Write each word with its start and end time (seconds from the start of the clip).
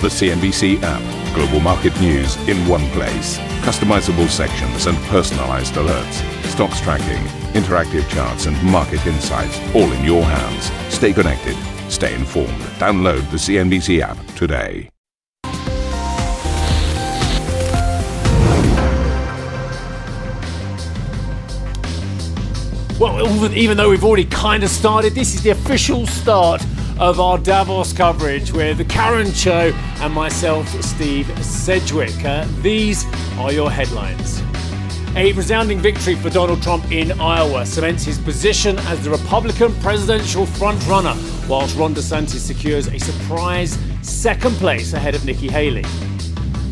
The 0.00 0.06
CNBC 0.06 0.80
app. 0.84 1.34
Global 1.34 1.58
market 1.58 2.00
news 2.00 2.36
in 2.46 2.56
one 2.68 2.88
place. 2.90 3.36
Customizable 3.66 4.28
sections 4.28 4.86
and 4.86 4.96
personalized 5.08 5.74
alerts. 5.74 6.22
Stocks 6.44 6.80
tracking, 6.80 7.20
interactive 7.60 8.08
charts, 8.08 8.46
and 8.46 8.62
market 8.62 9.04
insights 9.08 9.58
all 9.74 9.90
in 9.90 10.04
your 10.04 10.22
hands. 10.22 10.70
Stay 10.94 11.12
connected. 11.12 11.56
Stay 11.90 12.14
informed. 12.14 12.60
Download 12.78 13.28
the 13.32 13.38
CNBC 13.38 13.98
app 13.98 14.16
today. 14.36 14.88
Well, 23.00 23.52
even 23.52 23.76
though 23.76 23.90
we've 23.90 24.04
already 24.04 24.26
kind 24.26 24.62
of 24.62 24.70
started, 24.70 25.16
this 25.16 25.34
is 25.34 25.42
the 25.42 25.50
official 25.50 26.06
start 26.06 26.64
of 26.98 27.20
our 27.20 27.38
Davos 27.38 27.92
coverage 27.92 28.52
with 28.52 28.88
Karen 28.88 29.28
Tso 29.30 29.72
and 30.00 30.12
myself, 30.12 30.68
Steve 30.82 31.26
Sedgwick. 31.44 32.24
Uh, 32.24 32.46
these 32.60 33.04
are 33.38 33.52
your 33.52 33.70
headlines. 33.70 34.42
A 35.16 35.32
resounding 35.32 35.78
victory 35.78 36.16
for 36.16 36.28
Donald 36.28 36.62
Trump 36.62 36.90
in 36.90 37.18
Iowa 37.20 37.64
cements 37.64 38.04
his 38.04 38.18
position 38.18 38.78
as 38.80 39.02
the 39.02 39.10
Republican 39.10 39.74
presidential 39.76 40.44
frontrunner, 40.44 41.16
whilst 41.48 41.76
Ron 41.76 41.94
DeSantis 41.94 42.40
secures 42.40 42.88
a 42.88 42.98
surprise 42.98 43.78
second 44.02 44.54
place 44.56 44.92
ahead 44.92 45.14
of 45.14 45.24
Nikki 45.24 45.48
Haley. 45.48 45.84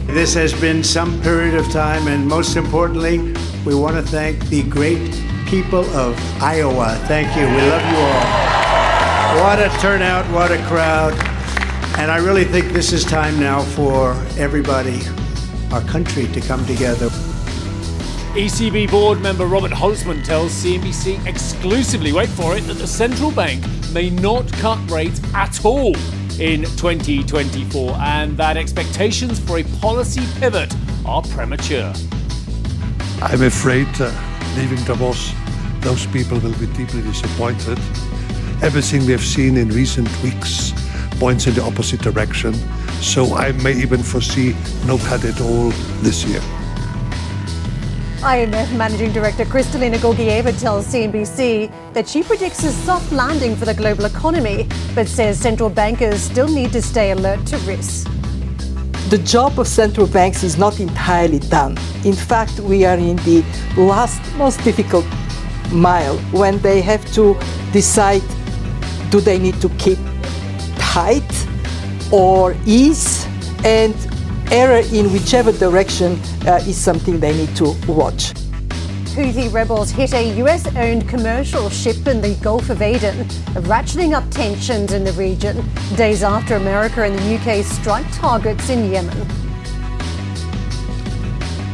This 0.06 0.34
has 0.34 0.52
been 0.60 0.84
some 0.84 1.20
period 1.22 1.54
of 1.54 1.68
time, 1.70 2.08
and 2.08 2.26
most 2.26 2.56
importantly, 2.56 3.18
we 3.64 3.74
want 3.74 3.96
to 3.96 4.02
thank 4.02 4.38
the 4.48 4.62
great 4.64 5.12
people 5.46 5.84
of 5.96 6.16
Iowa. 6.42 7.00
Thank 7.06 7.36
you. 7.36 7.46
We 7.46 7.62
love 7.68 7.92
you 7.92 7.98
all. 7.98 8.45
What 9.36 9.58
a 9.58 9.68
turnout, 9.80 10.24
what 10.32 10.50
a 10.50 10.56
crowd. 10.64 11.12
And 11.98 12.10
I 12.10 12.16
really 12.16 12.44
think 12.44 12.72
this 12.72 12.94
is 12.94 13.04
time 13.04 13.38
now 13.38 13.60
for 13.60 14.12
everybody, 14.38 15.02
our 15.70 15.82
country, 15.82 16.26
to 16.28 16.40
come 16.40 16.64
together. 16.64 17.10
ECB 18.32 18.90
board 18.90 19.20
member 19.20 19.44
Robert 19.44 19.72
Holzmann 19.72 20.24
tells 20.24 20.52
CNBC 20.52 21.26
exclusively, 21.26 22.14
wait 22.14 22.30
for 22.30 22.56
it, 22.56 22.62
that 22.62 22.78
the 22.78 22.86
central 22.86 23.30
bank 23.30 23.62
may 23.92 24.08
not 24.08 24.50
cut 24.54 24.78
rates 24.90 25.20
at 25.34 25.62
all 25.66 25.94
in 26.40 26.62
2024 26.62 27.92
and 27.92 28.38
that 28.38 28.56
expectations 28.56 29.38
for 29.38 29.58
a 29.58 29.64
policy 29.82 30.22
pivot 30.40 30.74
are 31.04 31.20
premature. 31.20 31.92
I'm 33.20 33.42
afraid 33.42 33.88
uh, 34.00 34.10
leaving 34.56 34.82
Davos, 34.84 35.30
those 35.80 36.06
people 36.06 36.38
will 36.40 36.58
be 36.58 36.66
deeply 36.68 37.02
disappointed. 37.02 37.78
Everything 38.62 39.04
we 39.04 39.12
have 39.12 39.24
seen 39.24 39.56
in 39.56 39.68
recent 39.68 40.08
weeks 40.22 40.72
points 41.18 41.46
in 41.46 41.54
the 41.54 41.62
opposite 41.62 42.00
direction, 42.00 42.54
so 43.00 43.34
I 43.34 43.52
may 43.52 43.74
even 43.74 44.02
foresee 44.02 44.54
no 44.86 44.98
cut 44.98 45.24
at 45.24 45.40
all 45.40 45.70
this 46.02 46.24
year. 46.24 46.40
IMF 48.20 48.76
Managing 48.76 49.12
Director 49.12 49.44
Kristalina 49.44 49.98
Georgieva 49.98 50.58
tells 50.58 50.86
CNBC 50.86 51.70
that 51.92 52.08
she 52.08 52.22
predicts 52.22 52.64
a 52.64 52.72
soft 52.72 53.12
landing 53.12 53.54
for 53.54 53.66
the 53.66 53.74
global 53.74 54.06
economy, 54.06 54.66
but 54.94 55.06
says 55.06 55.38
central 55.38 55.70
bankers 55.70 56.22
still 56.22 56.48
need 56.48 56.72
to 56.72 56.82
stay 56.82 57.12
alert 57.12 57.44
to 57.46 57.56
risks. 57.58 58.04
The 59.10 59.18
job 59.18 59.60
of 59.60 59.68
central 59.68 60.06
banks 60.06 60.42
is 60.42 60.58
not 60.58 60.80
entirely 60.80 61.38
done. 61.38 61.78
In 62.04 62.14
fact, 62.14 62.58
we 62.58 62.84
are 62.84 62.96
in 62.96 63.16
the 63.18 63.44
last, 63.76 64.20
most 64.36 64.64
difficult 64.64 65.04
mile 65.70 66.16
when 66.32 66.58
they 66.58 66.80
have 66.80 67.04
to 67.12 67.38
decide 67.72 68.22
do 69.10 69.20
they 69.20 69.38
need 69.38 69.60
to 69.60 69.68
keep 69.70 69.98
tight 70.76 71.46
or 72.12 72.56
ease 72.66 73.26
and 73.64 73.94
error 74.50 74.82
in 74.92 75.12
whichever 75.12 75.52
direction 75.52 76.20
uh, 76.46 76.60
is 76.66 76.76
something 76.76 77.18
they 77.20 77.36
need 77.36 77.54
to 77.56 77.74
watch. 77.88 78.32
Houthi 79.16 79.50
rebels 79.50 79.90
hit 79.90 80.12
a 80.12 80.38
US 80.42 80.66
owned 80.76 81.08
commercial 81.08 81.70
ship 81.70 82.06
in 82.06 82.20
the 82.20 82.34
Gulf 82.42 82.68
of 82.68 82.82
Aden, 82.82 83.24
ratcheting 83.64 84.12
up 84.12 84.30
tensions 84.30 84.92
in 84.92 85.04
the 85.04 85.12
region 85.12 85.64
days 85.96 86.22
after 86.22 86.56
America 86.56 87.02
and 87.02 87.18
the 87.18 87.34
UK 87.36 87.64
strike 87.64 88.06
targets 88.12 88.68
in 88.68 88.90
Yemen. 88.92 89.26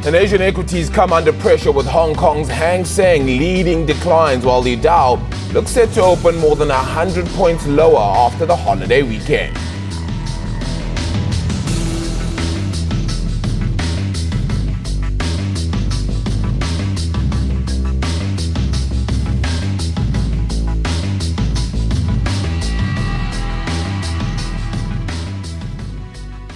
And 0.04 0.16
Asian 0.16 0.40
equities 0.40 0.88
come 0.88 1.12
under 1.12 1.32
pressure 1.32 1.70
with 1.70 1.86
Hong 1.86 2.14
Kong's 2.14 2.48
Hang 2.48 2.84
Seng 2.84 3.26
leading 3.26 3.86
declines 3.86 4.44
while 4.44 4.62
the 4.62 4.76
Dow 4.76 5.16
looks 5.52 5.70
set 5.70 5.92
to 5.92 6.00
open 6.00 6.34
more 6.38 6.56
than 6.56 6.68
100 6.68 7.26
points 7.26 7.66
lower 7.66 7.98
after 7.98 8.46
the 8.46 8.56
holiday 8.56 9.02
weekend. 9.02 9.54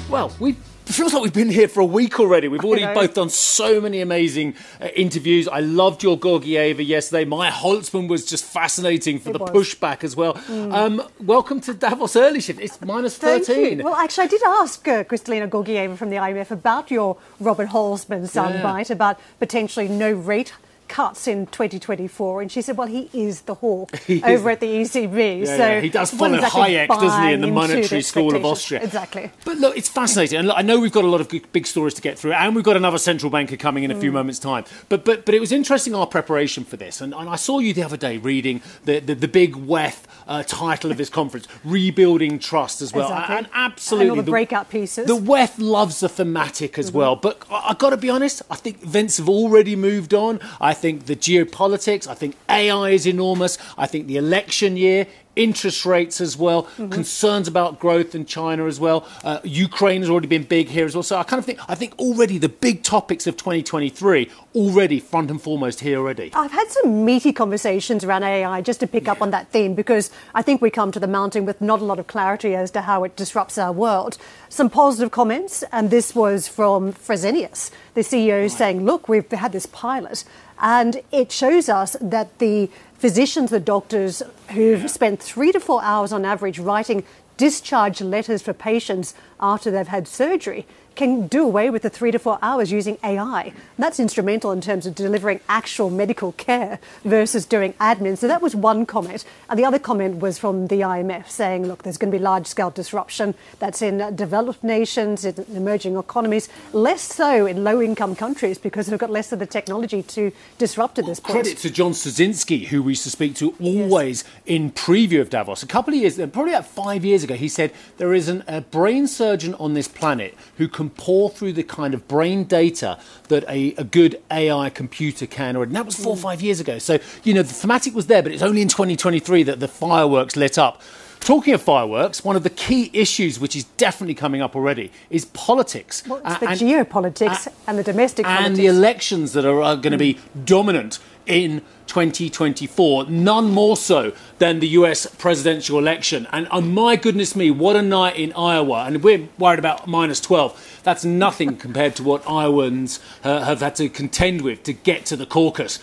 Well, 0.08 0.32
we 0.40 0.52
it 0.52 0.65
feels 0.96 1.12
like 1.12 1.22
we've 1.22 1.32
been 1.32 1.50
here 1.50 1.68
for 1.68 1.80
a 1.80 1.84
week 1.84 2.18
already. 2.18 2.48
We've 2.48 2.64
already 2.64 2.86
both 2.94 3.12
done 3.12 3.28
so 3.28 3.82
many 3.82 4.00
amazing 4.00 4.54
uh, 4.80 4.86
interviews. 4.96 5.46
I 5.46 5.60
loved 5.60 6.02
your 6.02 6.18
Georgieva 6.18 6.86
yesterday. 6.86 7.26
My 7.26 7.50
Holzmann 7.50 8.08
was 8.08 8.24
just 8.24 8.46
fascinating 8.46 9.18
for 9.18 9.28
It 9.30 9.32
the 9.34 9.38
was. 9.40 9.50
pushback 9.50 10.04
as 10.04 10.16
well. 10.16 10.38
Um, 10.48 11.02
welcome 11.20 11.60
to 11.62 11.74
Davos 11.74 12.16
Early 12.16 12.40
Shift. 12.40 12.60
It's 12.60 12.76
13. 12.78 13.82
Well, 13.82 13.94
actually, 13.94 14.24
I 14.24 14.28
did 14.28 14.42
ask 14.42 14.88
uh, 14.88 15.04
Kristalina 15.04 15.50
Georgieva 15.50 15.98
from 15.98 16.08
the 16.08 16.16
IMF 16.16 16.50
about 16.50 16.90
your 16.90 17.18
Robert 17.40 17.68
Holzmann 17.68 18.22
soundbite 18.22 18.90
about 18.90 19.20
potentially 19.38 19.88
no 19.88 20.12
rate 20.12 20.54
cuts 20.88 21.26
in 21.28 21.46
2024, 21.46 22.42
and 22.42 22.50
she 22.52 22.62
said, 22.62 22.76
"Well, 22.76 22.86
he 22.88 23.10
is 23.12 23.42
the 23.42 23.54
hawk 23.54 23.94
He 24.06 24.22
over 24.22 24.50
at 24.50 24.60
the 24.60 24.66
ECB." 24.66 25.40
Yeah, 25.40 25.44
so 25.44 25.56
yeah, 25.56 25.80
he 25.80 25.88
does 25.88 26.10
follow 26.12 26.34
exactly 26.34 26.62
Hayek, 26.62 26.88
doesn't 26.88 27.22
he, 27.26 27.32
in 27.32 27.40
the 27.40 27.46
monetary 27.48 28.02
school 28.02 28.34
of. 28.34 28.44
Austria? 28.44 28.82
Exactly. 28.82 29.30
But 29.44 29.58
look, 29.58 29.76
it's 29.76 29.88
fascinating, 29.88 30.38
and 30.38 30.48
look, 30.48 30.56
I 30.58 30.62
know 30.62 30.78
we've 30.80 30.92
got 30.92 31.04
a 31.04 31.08
lot 31.08 31.20
of 31.20 31.30
big 31.52 31.66
stories 31.66 31.94
to 31.94 32.02
get 32.02 32.18
through, 32.18 32.32
and 32.32 32.54
we've 32.54 32.64
got 32.64 32.76
another 32.76 32.98
central 32.98 33.30
banker 33.30 33.56
coming 33.56 33.84
in 33.84 33.90
a 33.90 33.94
Mm. 33.94 34.00
few 34.00 34.12
moments' 34.12 34.38
time. 34.38 34.64
But 34.88 35.04
but 35.04 35.24
but 35.24 35.34
it 35.34 35.40
was 35.40 35.52
interesting 35.52 35.94
our 35.94 36.06
preparation 36.06 36.64
for 36.64 36.76
this, 36.76 37.00
and, 37.00 37.14
and 37.14 37.28
I 37.28 37.36
saw 37.36 37.58
you 37.58 37.72
the 37.72 37.82
other 37.82 37.96
day 37.96 38.18
reading 38.18 38.62
the 38.84 39.00
the, 39.00 39.14
the 39.14 39.28
big 39.28 39.54
WEF 39.56 40.02
uh, 40.28 40.42
title 40.44 40.90
of 40.90 40.96
this 40.96 41.08
conference, 41.08 41.46
rebuilding 41.64 42.38
trust 42.38 42.82
as 42.82 42.92
well, 42.92 43.08
Exactly. 43.08 43.36
and 43.36 43.48
absolutely 43.54 44.08
And 44.08 44.18
all 44.18 44.22
the 44.24 44.30
breakout 44.30 44.68
pieces. 44.70 45.06
The 45.06 45.16
WEF 45.16 45.54
loves 45.58 46.00
the 46.00 46.08
thematic 46.08 46.78
as 46.78 46.90
well, 46.92 47.16
but 47.16 47.42
I, 47.50 47.70
I 47.70 47.74
got 47.74 47.90
to 47.90 47.96
be 47.96 48.10
honest, 48.10 48.42
I 48.50 48.56
think 48.56 48.82
events 48.82 49.18
have 49.18 49.28
already 49.28 49.76
moved 49.76 50.12
on. 50.14 50.40
I 50.60 50.74
think 50.76 51.06
the 51.06 51.16
geopolitics, 51.16 52.06
I 52.06 52.14
think 52.14 52.36
AI 52.48 52.90
is 52.90 53.06
enormous. 53.06 53.58
I 53.76 53.86
think 53.86 54.06
the 54.06 54.16
election 54.16 54.76
year. 54.76 55.06
Interest 55.36 55.84
rates 55.84 56.22
as 56.22 56.34
well, 56.34 56.62
concerns 56.76 57.46
about 57.46 57.78
growth 57.78 58.14
in 58.14 58.24
China 58.24 58.64
as 58.64 58.80
well. 58.80 59.06
Uh, 59.22 59.38
Ukraine 59.44 60.00
has 60.00 60.08
already 60.08 60.28
been 60.28 60.44
big 60.44 60.68
here 60.68 60.86
as 60.86 60.94
well. 60.96 61.02
So 61.02 61.18
I 61.18 61.24
kind 61.24 61.38
of 61.38 61.44
think 61.44 61.58
I 61.68 61.74
think 61.74 61.92
already 61.98 62.38
the 62.38 62.48
big 62.48 62.82
topics 62.82 63.26
of 63.26 63.36
2023 63.36 64.30
already 64.54 64.98
front 64.98 65.30
and 65.30 65.38
foremost 65.38 65.80
here 65.80 65.98
already. 65.98 66.30
I've 66.32 66.52
had 66.52 66.68
some 66.68 67.04
meaty 67.04 67.34
conversations 67.34 68.02
around 68.02 68.22
AI 68.22 68.62
just 68.62 68.80
to 68.80 68.86
pick 68.86 69.08
up 69.08 69.20
on 69.20 69.30
that 69.32 69.50
theme 69.52 69.74
because 69.74 70.10
I 70.34 70.40
think 70.40 70.62
we 70.62 70.70
come 70.70 70.90
to 70.92 71.00
the 71.00 71.06
mountain 71.06 71.44
with 71.44 71.60
not 71.60 71.82
a 71.82 71.84
lot 71.84 71.98
of 71.98 72.06
clarity 72.06 72.54
as 72.54 72.70
to 72.70 72.80
how 72.80 73.04
it 73.04 73.14
disrupts 73.14 73.58
our 73.58 73.72
world. 73.72 74.16
Some 74.48 74.70
positive 74.70 75.10
comments, 75.10 75.64
and 75.70 75.90
this 75.90 76.14
was 76.14 76.48
from 76.48 76.94
Fresenius, 76.94 77.70
the 77.92 78.00
CEO, 78.00 78.50
saying, 78.50 78.86
Look, 78.86 79.06
we've 79.06 79.30
had 79.30 79.52
this 79.52 79.66
pilot, 79.66 80.24
and 80.60 81.02
it 81.12 81.30
shows 81.32 81.68
us 81.68 81.96
that 82.00 82.38
the 82.38 82.70
physicians, 82.94 83.50
the 83.50 83.60
doctors 83.60 84.22
who've 84.50 84.90
spent 84.90 85.22
three 85.22 85.52
to 85.52 85.60
four 85.60 85.82
hours 85.82 86.12
on 86.12 86.24
average 86.24 86.58
writing 86.58 87.04
discharge 87.36 88.00
letters 88.00 88.40
for 88.42 88.52
patients 88.52 89.14
after 89.40 89.70
they've 89.70 89.88
had 89.88 90.08
surgery 90.08 90.66
can 90.96 91.26
do 91.28 91.44
away 91.44 91.70
with 91.70 91.82
the 91.82 91.90
three 91.90 92.10
to 92.10 92.18
four 92.18 92.38
hours 92.42 92.72
using 92.72 92.98
AI. 93.04 93.52
That's 93.78 94.00
instrumental 94.00 94.50
in 94.50 94.60
terms 94.60 94.86
of 94.86 94.94
delivering 94.94 95.40
actual 95.48 95.90
medical 95.90 96.32
care 96.32 96.80
versus 97.04 97.46
doing 97.46 97.74
admin. 97.74 98.18
So 98.18 98.26
that 98.26 98.42
was 98.42 98.56
one 98.56 98.86
comment. 98.86 99.24
And 99.48 99.58
the 99.58 99.64
other 99.64 99.78
comment 99.78 100.20
was 100.20 100.38
from 100.38 100.68
the 100.68 100.80
IMF 100.80 101.28
saying, 101.28 101.66
look, 101.66 101.82
there's 101.82 101.98
going 101.98 102.10
to 102.10 102.18
be 102.18 102.22
large 102.22 102.46
scale 102.46 102.70
disruption. 102.70 103.34
That's 103.58 103.82
in 103.82 104.16
developed 104.16 104.64
nations, 104.64 105.24
in 105.24 105.44
emerging 105.54 105.96
economies, 105.96 106.48
less 106.72 107.02
so 107.02 107.46
in 107.46 107.62
low 107.62 107.80
income 107.80 108.16
countries 108.16 108.58
because 108.58 108.86
they've 108.86 108.98
got 108.98 109.10
less 109.10 109.32
of 109.32 109.38
the 109.38 109.46
technology 109.46 110.02
to 110.02 110.32
disrupt 110.58 110.98
at 110.98 111.06
this 111.06 111.20
point. 111.20 111.32
Credit 111.32 111.58
to 111.58 111.70
John 111.70 111.92
Straczynski, 111.92 112.66
who 112.66 112.82
we 112.82 112.92
used 112.92 113.04
to 113.04 113.10
speak 113.10 113.34
to 113.36 113.54
always 113.60 114.24
in 114.46 114.70
preview 114.72 115.20
of 115.20 115.30
Davos. 115.30 115.62
A 115.62 115.66
couple 115.66 115.92
of 115.92 116.00
years, 116.00 116.16
probably 116.16 116.52
about 116.52 116.66
five 116.66 117.04
years 117.04 117.22
ago, 117.22 117.34
he 117.34 117.48
said 117.48 117.72
there 117.98 118.14
is 118.14 118.28
an, 118.28 118.42
a 118.48 118.62
brain 118.62 119.06
surgeon 119.06 119.54
on 119.54 119.74
this 119.74 119.88
planet 119.88 120.34
who 120.56 120.68
can 120.68 120.85
pour 120.94 121.30
through 121.30 121.52
the 121.54 121.62
kind 121.62 121.94
of 121.94 122.06
brain 122.08 122.44
data 122.44 122.98
that 123.28 123.44
a, 123.48 123.74
a 123.74 123.84
good 123.84 124.20
AI 124.30 124.70
computer 124.70 125.26
can. 125.26 125.56
Already. 125.56 125.70
And 125.70 125.76
that 125.76 125.86
was 125.86 125.96
four 125.96 126.14
or 126.14 126.16
mm. 126.16 126.22
five 126.22 126.42
years 126.42 126.60
ago. 126.60 126.78
So, 126.78 126.98
you 127.24 127.34
know, 127.34 127.42
the 127.42 127.54
thematic 127.54 127.94
was 127.94 128.06
there, 128.06 128.22
but 128.22 128.32
it's 128.32 128.42
only 128.42 128.62
in 128.62 128.68
2023 128.68 129.42
that 129.44 129.60
the 129.60 129.68
fireworks 129.68 130.36
lit 130.36 130.58
up. 130.58 130.82
Talking 131.20 131.54
of 131.54 131.62
fireworks, 131.62 132.24
one 132.24 132.36
of 132.36 132.44
the 132.44 132.50
key 132.50 132.90
issues 132.92 133.40
which 133.40 133.56
is 133.56 133.64
definitely 133.64 134.14
coming 134.14 134.42
up 134.42 134.54
already 134.54 134.92
is 135.10 135.24
politics. 135.24 136.04
Well, 136.06 136.20
it's 136.24 136.38
the 136.38 136.64
geopolitics 136.64 137.48
and 137.66 137.78
the 137.78 137.82
domestic 137.82 138.26
and 138.26 138.36
politics. 138.36 138.58
the 138.58 138.66
elections 138.66 139.32
that 139.32 139.44
are, 139.44 139.60
are 139.60 139.76
going 139.76 139.92
to 139.92 139.98
be 139.98 140.14
mm. 140.14 140.44
dominant 140.44 141.00
in 141.26 141.62
2024, 141.86 143.06
none 143.06 143.50
more 143.50 143.76
so 143.76 144.12
than 144.38 144.60
the 144.60 144.68
US 144.68 145.06
presidential 145.06 145.78
election. 145.78 146.26
And 146.32 146.48
oh 146.50 146.60
my 146.60 146.96
goodness 146.96 147.36
me, 147.36 147.50
what 147.50 147.76
a 147.76 147.82
night 147.82 148.16
in 148.16 148.32
Iowa. 148.32 148.84
And 148.86 149.02
we're 149.02 149.28
worried 149.38 149.58
about 149.58 149.86
minus 149.86 150.20
12. 150.20 150.80
That's 150.82 151.04
nothing 151.04 151.56
compared 151.66 151.96
to 151.96 152.02
what 152.02 152.28
Iowans 152.28 153.00
uh, 153.24 153.44
have 153.44 153.60
had 153.60 153.76
to 153.76 153.88
contend 153.88 154.42
with 154.42 154.62
to 154.64 154.72
get 154.72 155.06
to 155.06 155.16
the 155.16 155.26
caucus. 155.26 155.78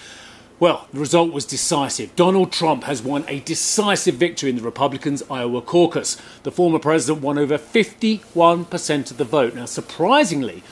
Well, 0.60 0.88
the 0.94 1.00
result 1.00 1.34
was 1.34 1.46
decisive. 1.46 2.16
Donald 2.16 2.52
Trump 2.52 2.86
has 2.86 3.02
won 3.02 3.26
a 3.28 3.42
decisive 3.42 4.16
victory 4.16 4.50
in 4.50 4.56
the 4.56 4.62
Republicans' 4.62 5.24
Iowa 5.30 5.62
caucus. 5.62 6.16
The 6.44 6.52
former 6.52 6.80
president 6.80 7.22
won 7.22 7.38
over 7.38 7.58
51% 7.58 9.12
of 9.12 9.18
the 9.18 9.26
vote. 9.26 9.56
Now, 9.56 9.66
surprisingly, 9.66 10.64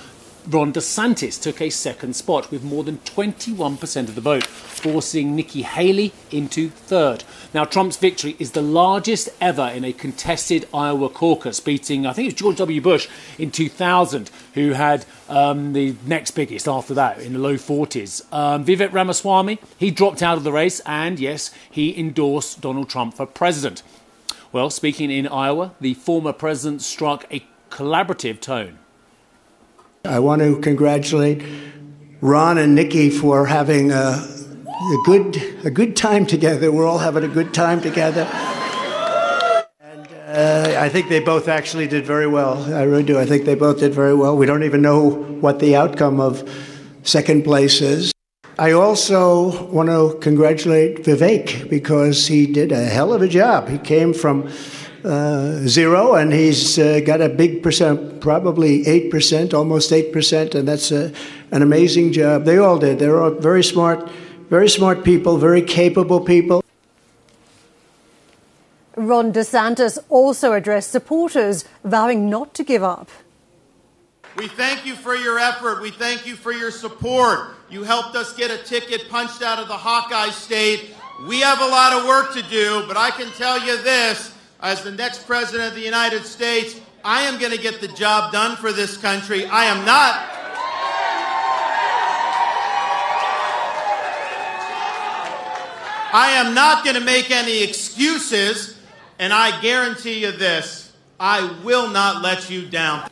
Ron 0.47 0.73
DeSantis 0.73 1.41
took 1.41 1.61
a 1.61 1.69
second 1.69 2.15
spot 2.15 2.49
with 2.49 2.63
more 2.63 2.83
than 2.83 2.97
21% 2.99 4.07
of 4.07 4.15
the 4.15 4.21
vote, 4.21 4.43
forcing 4.45 5.35
Nikki 5.35 5.61
Haley 5.61 6.13
into 6.31 6.69
third. 6.69 7.23
Now, 7.53 7.65
Trump's 7.65 7.97
victory 7.97 8.35
is 8.39 8.51
the 8.51 8.61
largest 8.61 9.29
ever 9.39 9.67
in 9.67 9.83
a 9.83 9.93
contested 9.93 10.67
Iowa 10.73 11.09
caucus, 11.09 11.59
beating, 11.59 12.07
I 12.07 12.13
think 12.13 12.25
it 12.25 12.33
was 12.33 12.39
George 12.39 12.57
W. 12.57 12.81
Bush 12.81 13.07
in 13.37 13.51
2000, 13.51 14.31
who 14.55 14.71
had 14.71 15.05
um, 15.29 15.73
the 15.73 15.95
next 16.05 16.31
biggest 16.31 16.67
after 16.67 16.95
that 16.95 17.19
in 17.19 17.33
the 17.33 17.39
low 17.39 17.55
40s. 17.55 18.25
Um, 18.33 18.65
Vivek 18.65 18.91
Ramaswamy, 18.91 19.59
he 19.77 19.91
dropped 19.91 20.23
out 20.23 20.37
of 20.37 20.43
the 20.43 20.51
race, 20.51 20.81
and 20.85 21.19
yes, 21.19 21.53
he 21.69 21.97
endorsed 21.97 22.61
Donald 22.61 22.89
Trump 22.89 23.13
for 23.13 23.25
president. 23.25 23.83
Well, 24.51 24.69
speaking 24.69 25.11
in 25.11 25.27
Iowa, 25.27 25.75
the 25.79 25.93
former 25.93 26.33
president 26.33 26.81
struck 26.81 27.25
a 27.31 27.45
collaborative 27.69 28.41
tone. 28.41 28.79
I 30.03 30.17
want 30.17 30.41
to 30.41 30.59
congratulate 30.59 31.43
Ron 32.21 32.57
and 32.57 32.73
Nikki 32.73 33.11
for 33.11 33.45
having 33.45 33.91
a, 33.91 33.95
a, 33.95 34.97
good 35.05 35.37
a 35.63 35.69
good 35.69 35.95
time 35.95 36.25
together. 36.25 36.71
We're 36.71 36.87
all 36.87 36.97
having 36.97 37.23
a 37.23 37.27
good 37.27 37.53
time 37.53 37.81
together. 37.81 38.23
And 39.79 40.07
uh, 40.27 40.75
I 40.79 40.89
think 40.89 41.07
they 41.07 41.19
both 41.19 41.47
actually 41.47 41.87
did 41.87 42.03
very 42.03 42.25
well. 42.25 42.73
I 42.73 42.81
really 42.81 43.03
do. 43.03 43.19
I 43.19 43.27
think 43.27 43.45
they 43.45 43.53
both 43.53 43.79
did 43.79 43.93
very 43.93 44.15
well. 44.15 44.35
We 44.35 44.47
don't 44.47 44.63
even 44.63 44.81
know 44.81 45.07
what 45.07 45.59
the 45.59 45.75
outcome 45.75 46.19
of 46.19 46.49
second 47.03 47.43
place 47.43 47.79
is. 47.79 48.11
I 48.57 48.71
also 48.71 49.67
want 49.67 49.89
to 49.89 50.17
congratulate 50.19 51.03
Vivek 51.03 51.69
because 51.69 52.25
he 52.25 52.47
did 52.47 52.71
a 52.71 52.83
hell 52.83 53.13
of 53.13 53.21
a 53.21 53.27
job. 53.27 53.69
He 53.69 53.77
came 53.77 54.13
from 54.13 54.49
uh, 55.03 55.67
zero, 55.67 56.15
and 56.15 56.31
he's 56.33 56.77
uh, 56.77 56.99
got 57.05 57.21
a 57.21 57.29
big 57.29 57.63
percent, 57.63 58.21
probably 58.21 58.83
8%, 58.83 59.53
almost 59.53 59.91
8%, 59.91 60.55
and 60.55 60.67
that's 60.67 60.91
a, 60.91 61.11
an 61.51 61.61
amazing 61.61 62.11
job. 62.13 62.45
They 62.45 62.57
all 62.57 62.77
did. 62.77 62.99
They're 62.99 63.21
all 63.21 63.31
very 63.31 63.63
smart, 63.63 64.09
very 64.49 64.69
smart 64.69 65.03
people, 65.03 65.37
very 65.37 65.61
capable 65.61 66.21
people. 66.21 66.63
Ron 68.95 69.31
DeSantis 69.31 69.97
also 70.09 70.53
addressed 70.53 70.91
supporters, 70.91 71.65
vowing 71.83 72.29
not 72.29 72.53
to 72.55 72.63
give 72.63 72.83
up. 72.83 73.09
We 74.35 74.47
thank 74.47 74.85
you 74.85 74.95
for 74.95 75.15
your 75.15 75.39
effort. 75.39 75.81
We 75.81 75.91
thank 75.91 76.25
you 76.25 76.35
for 76.35 76.51
your 76.51 76.71
support. 76.71 77.55
You 77.69 77.83
helped 77.83 78.15
us 78.15 78.33
get 78.33 78.51
a 78.51 78.57
ticket 78.63 79.09
punched 79.09 79.41
out 79.41 79.59
of 79.59 79.67
the 79.67 79.77
Hawkeye 79.77 80.29
state. 80.29 80.93
We 81.27 81.39
have 81.41 81.61
a 81.61 81.67
lot 81.67 81.93
of 81.93 82.05
work 82.05 82.33
to 82.33 82.41
do, 82.43 82.83
but 82.87 82.97
I 82.97 83.11
can 83.11 83.29
tell 83.31 83.59
you 83.59 83.81
this 83.81 84.30
as 84.61 84.83
the 84.83 84.91
next 84.91 85.25
president 85.25 85.69
of 85.69 85.75
the 85.75 85.81
United 85.81 86.25
States, 86.25 86.79
I 87.03 87.23
am 87.23 87.39
going 87.39 87.51
to 87.51 87.57
get 87.57 87.81
the 87.81 87.87
job 87.87 88.31
done 88.31 88.55
for 88.57 88.71
this 88.71 88.95
country. 88.97 89.45
I 89.45 89.65
am 89.65 89.85
not. 89.85 90.27
I 96.13 96.31
am 96.31 96.53
not 96.53 96.83
going 96.83 96.97
to 96.97 97.03
make 97.03 97.31
any 97.31 97.63
excuses, 97.63 98.77
and 99.17 99.31
I 99.31 99.61
guarantee 99.61 100.21
you 100.21 100.31
this 100.31 100.91
I 101.19 101.57
will 101.63 101.89
not 101.89 102.21
let 102.21 102.49
you 102.49 102.67
down. 102.67 103.09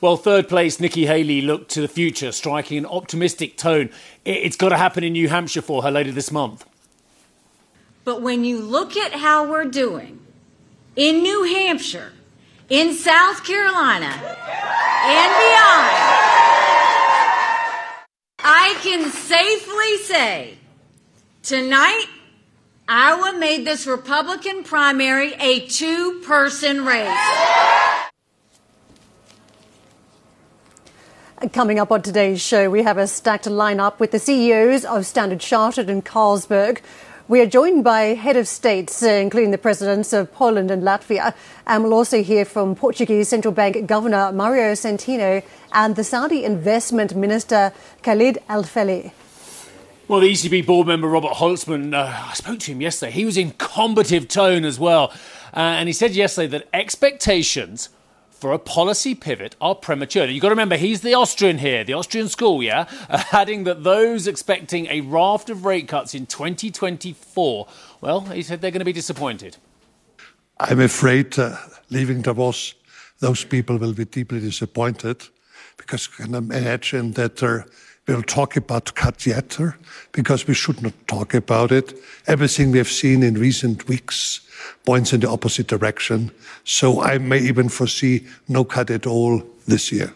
Well, 0.00 0.16
third 0.16 0.48
place, 0.48 0.78
Nikki 0.78 1.06
Haley 1.06 1.40
looked 1.40 1.70
to 1.72 1.80
the 1.80 1.88
future, 1.88 2.32
striking 2.32 2.78
an 2.78 2.86
optimistic 2.86 3.56
tone. 3.56 3.90
It's 4.24 4.56
got 4.56 4.68
to 4.70 4.76
happen 4.76 5.04
in 5.04 5.12
New 5.12 5.28
Hampshire 5.28 5.62
for 5.62 5.82
her 5.82 5.90
later 5.90 6.12
this 6.12 6.30
month. 6.30 6.64
But 8.04 8.22
when 8.22 8.44
you 8.44 8.60
look 8.60 8.96
at 8.96 9.12
how 9.12 9.48
we're 9.50 9.66
doing 9.66 10.17
in 10.98 11.22
New 11.22 11.44
Hampshire, 11.44 12.12
in 12.68 12.92
South 12.92 13.44
Carolina, 13.44 14.06
and 14.06 15.30
beyond, 15.38 15.94
I 18.40 18.76
can 18.82 19.08
safely 19.08 19.96
say 19.98 20.58
tonight, 21.44 22.06
Iowa 22.88 23.38
made 23.38 23.64
this 23.64 23.86
Republican 23.86 24.64
primary 24.64 25.34
a 25.34 25.68
two 25.68 26.20
person 26.26 26.84
race. 26.84 27.16
Coming 31.52 31.78
up 31.78 31.92
on 31.92 32.02
today's 32.02 32.40
show, 32.40 32.68
we 32.68 32.82
have 32.82 32.98
a 32.98 33.06
stacked 33.06 33.44
lineup 33.44 34.00
with 34.00 34.10
the 34.10 34.18
CEOs 34.18 34.84
of 34.84 35.06
Standard 35.06 35.38
Chartered 35.38 35.88
and 35.88 36.04
Carlsberg. 36.04 36.80
We 37.28 37.42
are 37.42 37.46
joined 37.46 37.84
by 37.84 38.14
head 38.14 38.38
of 38.38 38.48
states, 38.48 39.02
uh, 39.02 39.08
including 39.08 39.50
the 39.50 39.58
presidents 39.58 40.14
of 40.14 40.32
Poland 40.32 40.70
and 40.70 40.82
Latvia, 40.82 41.34
and 41.66 41.84
we'll 41.84 41.92
also 41.92 42.22
hear 42.22 42.46
from 42.46 42.74
Portuguese 42.74 43.28
Central 43.28 43.52
Bank 43.52 43.86
Governor 43.86 44.32
Mario 44.32 44.72
Centeno 44.72 45.42
and 45.74 45.94
the 45.94 46.04
Saudi 46.04 46.42
Investment 46.42 47.14
Minister 47.14 47.74
Khalid 48.02 48.38
Al 48.48 48.62
Faleh. 48.62 49.12
Well, 50.08 50.20
the 50.20 50.32
ECB 50.32 50.64
board 50.64 50.86
member 50.86 51.06
Robert 51.06 51.32
Holzmann, 51.32 51.92
uh, 51.92 52.30
I 52.30 52.32
spoke 52.32 52.60
to 52.60 52.72
him 52.72 52.80
yesterday. 52.80 53.12
He 53.12 53.26
was 53.26 53.36
in 53.36 53.50
combative 53.58 54.26
tone 54.28 54.64
as 54.64 54.80
well, 54.80 55.12
uh, 55.52 55.58
and 55.60 55.86
he 55.86 55.92
said 55.92 56.12
yesterday 56.12 56.46
that 56.46 56.68
expectations 56.72 57.90
for 58.38 58.52
a 58.52 58.58
policy 58.58 59.14
pivot 59.14 59.56
are 59.60 59.74
premature. 59.74 60.26
You've 60.26 60.42
got 60.42 60.48
to 60.48 60.52
remember, 60.52 60.76
he's 60.76 61.00
the 61.00 61.14
Austrian 61.14 61.58
here, 61.58 61.82
the 61.82 61.94
Austrian 61.94 62.28
school, 62.28 62.62
yeah? 62.62 62.86
Adding 63.32 63.64
that 63.64 63.82
those 63.82 64.26
expecting 64.26 64.86
a 64.86 65.00
raft 65.00 65.50
of 65.50 65.64
rate 65.64 65.88
cuts 65.88 66.14
in 66.14 66.26
2024, 66.26 67.66
well, 68.00 68.20
he 68.20 68.42
said 68.42 68.60
they're 68.60 68.70
going 68.70 68.78
to 68.80 68.84
be 68.84 68.92
disappointed. 68.92 69.56
I'm 70.60 70.80
afraid, 70.80 71.38
uh, 71.38 71.56
leaving 71.90 72.22
Davos, 72.22 72.74
those 73.20 73.44
people 73.44 73.76
will 73.78 73.92
be 73.92 74.04
deeply 74.04 74.40
disappointed 74.40 75.24
because 75.76 76.08
I 76.12 76.24
can 76.24 76.34
imagine 76.34 77.12
that 77.12 77.42
uh, 77.42 77.62
we'll 78.08 78.22
talk 78.22 78.56
about 78.56 78.90
uh, 79.04 79.72
because 80.12 80.46
we 80.46 80.54
should 80.54 80.82
not 80.82 80.94
talk 81.06 81.34
about 81.34 81.70
it. 81.70 81.94
Everything 82.26 82.72
we 82.72 82.78
have 82.78 82.88
seen 82.88 83.22
in 83.22 83.34
recent 83.34 83.86
weeks 83.86 84.40
points 84.84 85.12
in 85.12 85.20
the 85.20 85.28
opposite 85.28 85.66
direction. 85.66 86.30
So 86.64 87.02
I 87.02 87.18
may 87.18 87.38
even 87.38 87.68
foresee 87.68 88.26
no 88.48 88.64
cut 88.64 88.90
at 88.90 89.06
all 89.06 89.42
this 89.66 89.92
year. 89.92 90.12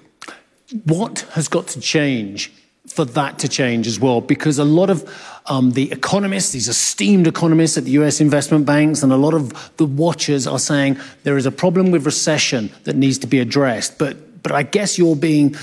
What 0.84 1.20
has 1.32 1.49
got 1.49 1.68
to 1.68 1.80
change 1.80 2.50
for 2.87 3.04
that 3.04 3.38
to 3.40 3.49
change 3.49 3.87
as 3.87 4.00
well? 4.00 4.20
Because 4.20 4.58
a 4.58 4.64
lot 4.64 4.88
of 4.88 5.04
um, 5.46 5.72
the 5.72 5.92
economists, 5.92 6.52
these 6.52 6.68
esteemed 6.68 7.26
economists 7.26 7.76
at 7.76 7.84
the 7.84 7.90
US 7.92 8.20
investment 8.20 8.64
banks, 8.64 9.02
and 9.02 9.12
a 9.12 9.16
lot 9.16 9.34
of 9.34 9.76
the 9.76 9.84
watchers 9.84 10.46
are 10.46 10.58
saying 10.58 10.99
there 11.25 11.37
is 11.37 11.46
a 11.46 11.52
problem 11.52 11.90
with 11.90 12.06
recession 12.06 12.70
that 12.84 12.96
needs 12.96 13.18
to 13.18 13.26
be 13.26 13.38
addressed. 13.38 13.99
But 13.99 14.16
but 14.42 14.52
I 14.52 14.62
guess 14.62 14.99
you're 14.99 15.16
being 15.16 15.56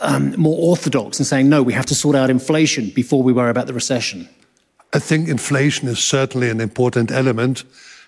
um, 0.00 0.34
more 0.36 0.56
orthodox 0.58 1.18
and 1.18 1.26
saying, 1.26 1.48
no, 1.48 1.62
we 1.62 1.72
have 1.72 1.86
to 1.86 1.94
sort 1.94 2.16
out 2.16 2.30
inflation 2.30 2.90
before 2.90 3.22
we 3.22 3.32
worry 3.32 3.50
about 3.50 3.66
the 3.66 3.74
recession. 3.74 4.28
I 4.92 4.98
think 4.98 5.28
inflation 5.28 5.88
is 5.88 5.98
certainly 5.98 6.50
an 6.50 6.60
important 6.60 7.10
element 7.10 7.64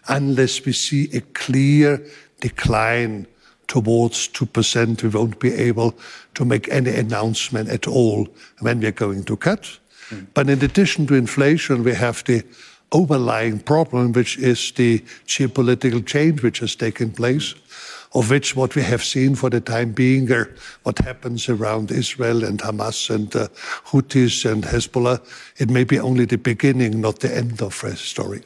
unless 0.09 0.64
we 0.64 0.73
see 0.73 1.09
a 1.12 1.21
clear 1.21 2.04
decline 2.40 3.26
towards 3.68 4.28
2%, 4.28 5.02
we 5.02 5.09
won't 5.09 5.38
be 5.40 5.52
able 5.52 5.95
to 6.35 6.45
make 6.45 6.68
any 6.68 6.90
announcement 6.90 7.68
at 7.68 7.88
all 7.88 8.28
when 8.61 8.80
we're 8.80 8.92
going 8.92 9.25
to 9.25 9.37
cut. 9.37 9.78
Mm. 10.11 10.26
But 10.35 10.49
in 10.49 10.62
addition 10.62 11.06
to 11.09 11.14
inflation, 11.14 11.83
we 11.83 11.95
have 11.95 12.23
the 12.25 12.45
overlying 12.92 13.59
problem, 13.59 14.12
which 14.12 14.38
is 14.38 14.71
the 14.73 15.00
geopolitical 15.26 16.06
change 16.06 16.42
which 16.42 16.61
has 16.61 16.76
taken 16.76 17.11
place, 17.11 17.54
of 18.16 18.30
which 18.30 18.56
what 18.56 18.75
we 18.75 18.82
have 18.82 19.04
seen 19.04 19.35
for 19.35 19.50
the 19.50 19.61
time 19.61 19.92
being 19.92 20.32
are 20.32 20.49
what 20.85 20.99
happens 20.99 21.50
around 21.50 21.90
Israel 21.90 22.44
and 22.44 22.61
Hamas 22.61 23.14
and 23.14 23.37
uh, 23.37 23.49
Houthis 23.88 24.50
and 24.50 24.64
Hezbollah. 24.64 25.20
It 25.58 25.68
may 25.68 25.85
be 25.85 25.99
only 25.99 26.25
the 26.25 26.38
beginning, 26.38 27.02
not 27.02 27.20
the 27.20 27.37
end 27.37 27.61
of 27.61 27.78
the 27.82 27.94
story. 27.94 28.42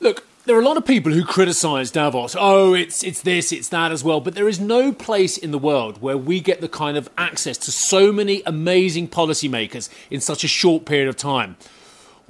Look, 0.00 0.26
there 0.46 0.56
are 0.56 0.60
a 0.60 0.64
lot 0.64 0.78
of 0.78 0.84
people 0.84 1.12
who 1.12 1.24
criticise 1.24 1.92
Davos. 1.92 2.34
Oh, 2.36 2.74
it's 2.74 3.04
it's 3.04 3.22
this, 3.22 3.52
it's 3.52 3.68
that 3.68 3.92
as 3.92 4.02
well. 4.02 4.20
But 4.20 4.34
there 4.34 4.48
is 4.48 4.58
no 4.58 4.90
place 4.90 5.38
in 5.38 5.52
the 5.52 5.58
world 5.58 6.02
where 6.02 6.18
we 6.18 6.40
get 6.40 6.60
the 6.60 6.68
kind 6.68 6.96
of 6.96 7.08
access 7.16 7.56
to 7.58 7.70
so 7.70 8.10
many 8.10 8.42
amazing 8.46 9.06
policymakers 9.06 9.88
in 10.10 10.20
such 10.20 10.42
a 10.42 10.48
short 10.48 10.86
period 10.86 11.08
of 11.08 11.16
time. 11.16 11.56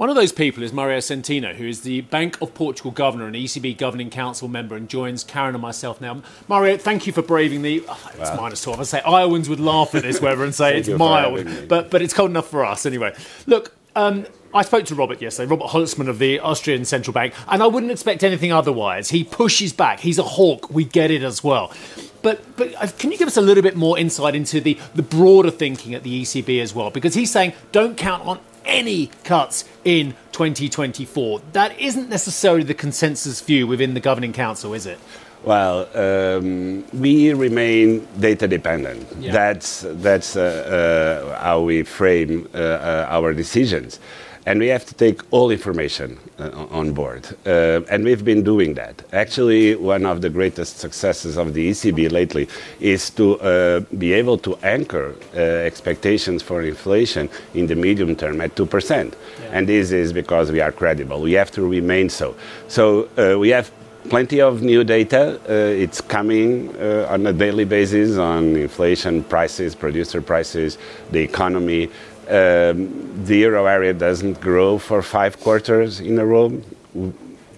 One 0.00 0.08
of 0.08 0.16
those 0.16 0.32
people 0.32 0.62
is 0.62 0.72
Mario 0.72 0.96
Centeno, 0.96 1.54
who 1.54 1.66
is 1.66 1.82
the 1.82 2.00
Bank 2.00 2.40
of 2.40 2.54
Portugal 2.54 2.90
governor 2.90 3.26
and 3.26 3.36
ECB 3.36 3.76
governing 3.76 4.08
council 4.08 4.48
member, 4.48 4.74
and 4.74 4.88
joins 4.88 5.24
Karen 5.24 5.54
and 5.54 5.60
myself 5.60 6.00
now. 6.00 6.22
Mario, 6.48 6.78
thank 6.78 7.06
you 7.06 7.12
for 7.12 7.20
braving 7.20 7.60
the. 7.60 7.84
Oh, 7.86 8.10
it's 8.18 8.34
minus 8.34 8.62
12. 8.62 8.80
I 8.80 8.82
say 8.84 9.02
Iowans 9.02 9.50
would 9.50 9.60
laugh 9.60 9.94
at 9.94 10.02
this 10.02 10.18
weather 10.22 10.42
and 10.42 10.54
say 10.54 10.78
it's 10.78 10.88
mild, 10.88 11.68
but, 11.68 11.90
but 11.90 12.00
it's 12.00 12.14
cold 12.14 12.30
enough 12.30 12.48
for 12.48 12.64
us 12.64 12.86
anyway. 12.86 13.14
Look, 13.46 13.76
um, 13.94 14.24
I 14.54 14.62
spoke 14.62 14.86
to 14.86 14.94
Robert 14.94 15.20
yesterday, 15.20 15.50
Robert 15.50 15.66
Holzmann 15.66 16.08
of 16.08 16.18
the 16.18 16.40
Austrian 16.40 16.86
Central 16.86 17.12
Bank, 17.12 17.34
and 17.46 17.62
I 17.62 17.66
wouldn't 17.66 17.92
expect 17.92 18.24
anything 18.24 18.52
otherwise. 18.52 19.10
He 19.10 19.22
pushes 19.22 19.74
back. 19.74 20.00
He's 20.00 20.18
a 20.18 20.22
hawk. 20.22 20.70
We 20.70 20.86
get 20.86 21.10
it 21.10 21.22
as 21.22 21.44
well. 21.44 21.74
But, 22.22 22.56
but 22.56 22.74
uh, 22.82 22.88
can 22.98 23.12
you 23.12 23.18
give 23.18 23.28
us 23.28 23.36
a 23.36 23.42
little 23.42 23.62
bit 23.62 23.76
more 23.76 23.98
insight 23.98 24.34
into 24.34 24.62
the, 24.62 24.78
the 24.94 25.02
broader 25.02 25.50
thinking 25.50 25.94
at 25.94 26.04
the 26.04 26.22
ECB 26.22 26.62
as 26.62 26.74
well? 26.74 26.90
Because 26.90 27.12
he's 27.12 27.30
saying 27.30 27.52
don't 27.70 27.98
count 27.98 28.26
on 28.26 28.40
any 28.64 29.08
cuts 29.24 29.64
in 29.84 30.14
2024. 30.32 31.40
That 31.52 31.78
isn't 31.78 32.08
necessarily 32.08 32.64
the 32.64 32.74
consensus 32.74 33.40
view 33.40 33.66
within 33.66 33.94
the 33.94 34.00
governing 34.00 34.32
council, 34.32 34.74
is 34.74 34.86
it? 34.86 34.98
Well, 35.42 35.88
um, 35.94 36.84
we 36.92 37.32
remain 37.32 38.06
data 38.18 38.46
dependent. 38.46 39.06
Yeah. 39.18 39.32
That's 39.32 39.86
that's 39.88 40.36
uh, 40.36 41.32
uh, 41.32 41.42
how 41.42 41.62
we 41.62 41.82
frame 41.82 42.46
uh, 42.54 42.58
uh, 42.58 43.06
our 43.08 43.32
decisions, 43.32 44.00
and 44.46 44.58
we 44.60 44.68
have 44.68 44.84
to 44.86 44.94
take 44.94 45.20
all 45.32 45.50
information 45.50 46.18
uh, 46.38 46.66
on 46.70 46.92
board. 46.92 47.26
Uh, 47.46 47.80
and 47.90 48.04
we've 48.04 48.24
been 48.24 48.42
doing 48.42 48.74
that. 48.74 49.02
Actually, 49.12 49.76
one 49.76 50.06
of 50.06 50.22
the 50.22 50.30
greatest 50.30 50.78
successes 50.78 51.36
of 51.36 51.54
the 51.54 51.70
ECB 51.70 52.10
lately 52.10 52.48
is 52.80 53.10
to 53.10 53.38
uh, 53.40 53.80
be 53.98 54.12
able 54.12 54.38
to 54.38 54.56
anchor 54.62 55.14
uh, 55.34 55.38
expectations 55.40 56.42
for 56.42 56.62
inflation 56.62 57.28
in 57.54 57.66
the 57.66 57.76
medium 57.76 58.16
term 58.16 58.40
at 58.40 58.56
two 58.56 58.66
percent. 58.66 59.14
And 59.52 59.68
this 59.68 59.92
is 59.92 60.12
because 60.12 60.50
we 60.50 60.60
are 60.60 60.72
credible. 60.72 61.20
We 61.20 61.32
have 61.32 61.50
to 61.52 61.66
remain 61.66 62.08
so. 62.08 62.34
So 62.68 63.08
uh, 63.18 63.38
we 63.38 63.50
have 63.50 63.70
plenty 64.08 64.40
of 64.40 64.62
new 64.62 64.84
data. 64.84 65.40
Uh, 65.48 65.52
it's 65.52 66.00
coming 66.00 66.74
uh, 66.76 67.06
on 67.10 67.26
a 67.26 67.32
daily 67.32 67.64
basis 67.64 68.16
on 68.16 68.56
inflation, 68.56 69.22
prices, 69.24 69.74
producer 69.74 70.22
prices, 70.22 70.78
the 71.10 71.20
economy. 71.20 71.88
Um, 72.28 73.24
the 73.24 73.38
euro 73.38 73.66
area 73.66 73.92
doesn't 73.92 74.40
grow 74.40 74.78
for 74.78 75.02
five 75.02 75.40
quarters 75.40 76.00
in 76.00 76.18
a 76.18 76.24
row. 76.24 76.60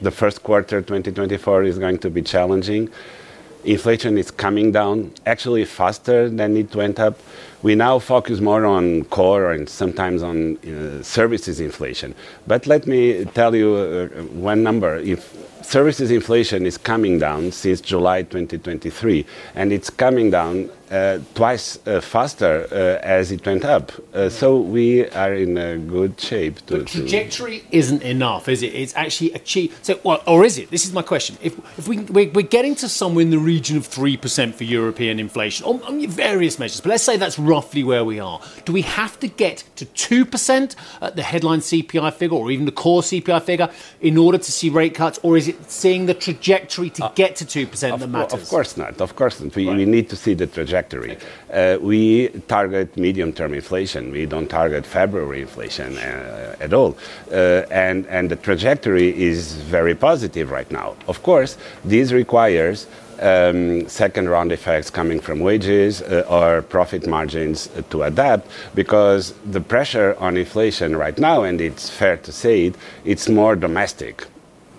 The 0.01 0.11
first 0.11 0.43
quarter 0.43 0.81
2024 0.81 1.65
is 1.65 1.79
going 1.79 1.99
to 1.99 2.11
be 2.11 2.23
challenging. 2.23 2.91
Inflation 3.65 4.19
is 4.19 4.31
coming 4.31 4.73
down 4.73 5.13
actually 5.25 5.65
faster 5.65 6.29
than 6.29 6.57
it 6.57 6.75
went 6.75 6.99
up. 6.99 7.19
We 7.63 7.77
now 7.77 8.01
focus 8.01 8.41
more 8.41 8.65
on 8.67 9.05
core 9.05 9.53
and 9.53 9.69
sometimes 9.69 10.23
on 10.23 10.57
uh, 10.59 11.03
services 11.03 11.61
inflation. 11.61 12.15
But 12.47 12.67
let 12.67 12.87
me 12.87 13.25
tell 13.27 13.55
you 13.55 13.75
uh, 13.75 14.23
one 14.33 14.63
number. 14.63 14.97
If 14.97 15.37
services 15.65 16.11
inflation 16.11 16.67
is 16.67 16.77
coming 16.77 17.19
down 17.19 17.53
since 17.53 17.81
July 17.81 18.23
2023, 18.23 19.25
and 19.55 19.73
it's 19.73 19.91
coming 19.91 20.31
down 20.31 20.71
uh, 20.91 21.19
twice 21.35 21.79
uh, 21.87 22.01
faster 22.01 22.69
uh, 22.71 23.03
as 23.03 23.33
it 23.33 23.45
went 23.47 23.65
up. 23.65 23.93
Uh, 24.13 24.29
so 24.29 24.59
we 24.59 25.09
are 25.11 25.33
in 25.33 25.57
a 25.57 25.79
good 25.79 26.21
shape 26.21 26.57
to. 26.67 26.79
But 26.79 26.89
to- 26.89 26.99
trajectory 26.99 27.65
isn't 27.71 28.03
enough, 28.03 28.49
is 28.49 28.63
it? 28.63 28.75
It's 28.75 28.95
actually 28.95 29.33
achieved. 29.33 29.85
So, 29.87 29.99
well, 30.05 30.23
or 30.27 30.45
is 30.45 30.59
it? 30.59 30.71
This 30.71 30.85
is 30.85 30.93
my 30.93 31.03
question. 31.03 31.39
If, 31.43 31.59
if 31.79 31.89
we, 31.89 32.01
we're, 32.01 32.31
we're 32.31 32.43
getting 32.43 32.75
to 32.77 32.89
somewhere 32.89 33.23
in 33.23 33.31
the 33.31 33.39
region 33.39 33.79
of 33.79 33.89
3% 33.89 34.55
for 34.55 34.65
European 34.65 35.19
inflation, 35.19 35.65
on, 35.65 35.83
on 35.85 36.07
various 36.09 36.59
measures, 36.59 36.83
but 36.83 36.91
let's 36.91 37.05
say 37.05 37.17
that's 37.17 37.39
roughly 37.53 37.85
where 37.93 38.05
we 38.13 38.19
are. 38.31 38.39
Do 38.67 38.73
we 38.73 38.85
have 39.01 39.15
to 39.21 39.29
get 39.45 39.59
to 39.81 39.85
2% 39.85 40.77
at 41.07 41.13
the 41.19 41.25
headline 41.33 41.63
CPI 41.71 42.11
figure 42.21 42.39
or 42.43 42.51
even 42.55 42.65
the 42.73 42.77
core 42.85 43.03
CPI 43.11 43.41
figure 43.51 43.69
in 44.01 44.15
order 44.25 44.39
to 44.47 44.51
see 44.59 44.69
rate 44.81 44.95
cuts, 45.01 45.17
or 45.27 45.33
is 45.41 45.47
it 45.53 45.59
seeing 45.83 46.03
the 46.11 46.17
trajectory 46.27 46.91
to 46.97 47.03
get 47.15 47.31
to 47.41 47.45
2% 47.45 47.99
that 47.99 48.09
matters? 48.09 48.43
Of 48.43 48.49
course 48.49 48.73
not. 48.83 48.93
Of 49.07 49.11
course 49.21 49.37
not. 49.41 49.55
We, 49.55 49.65
we 49.81 49.85
need 49.97 50.07
to 50.13 50.17
see 50.25 50.35
the 50.43 50.49
trajectory. 50.57 51.15
Uh, 51.53 51.77
we 51.91 52.29
target 52.57 52.97
medium-term 53.07 53.53
inflation. 53.61 54.03
We 54.19 54.25
don't 54.35 54.51
target 54.61 54.83
February 54.87 55.41
inflation 55.47 55.91
uh, 55.99 56.67
at 56.67 56.73
all. 56.79 56.97
Uh, 57.31 57.35
and, 57.87 58.07
and 58.17 58.25
the 58.33 58.37
trajectory 58.49 59.09
is 59.31 59.41
very 59.77 59.95
positive 59.95 60.47
right 60.59 60.71
now. 60.71 60.89
Of 61.13 61.23
course, 61.23 61.53
this 61.85 62.07
requires 62.23 62.87
um, 63.23 63.89
second 63.89 64.29
round 64.29 64.53
effects 64.53 64.91
coming 64.91 65.21
from 65.21 65.41
wages 65.41 66.03
uh, 66.03 66.25
or 66.29 66.63
profit 66.63 67.07
margins 67.07 67.69
uh, 67.77 67.83
to 67.91 68.03
adapt 68.03 68.49
because 68.75 69.35
the 69.51 69.61
pressure 69.61 70.17
on 70.19 70.37
inflation 70.37 70.97
right 70.97 71.19
now, 71.19 71.43
and 71.45 71.61
it's 71.61 71.89
fair 71.89 72.17
to 72.19 72.33
say 72.33 72.67
it, 72.67 72.75
it's 73.05 73.29
more 73.29 73.57
domestic 73.57 74.27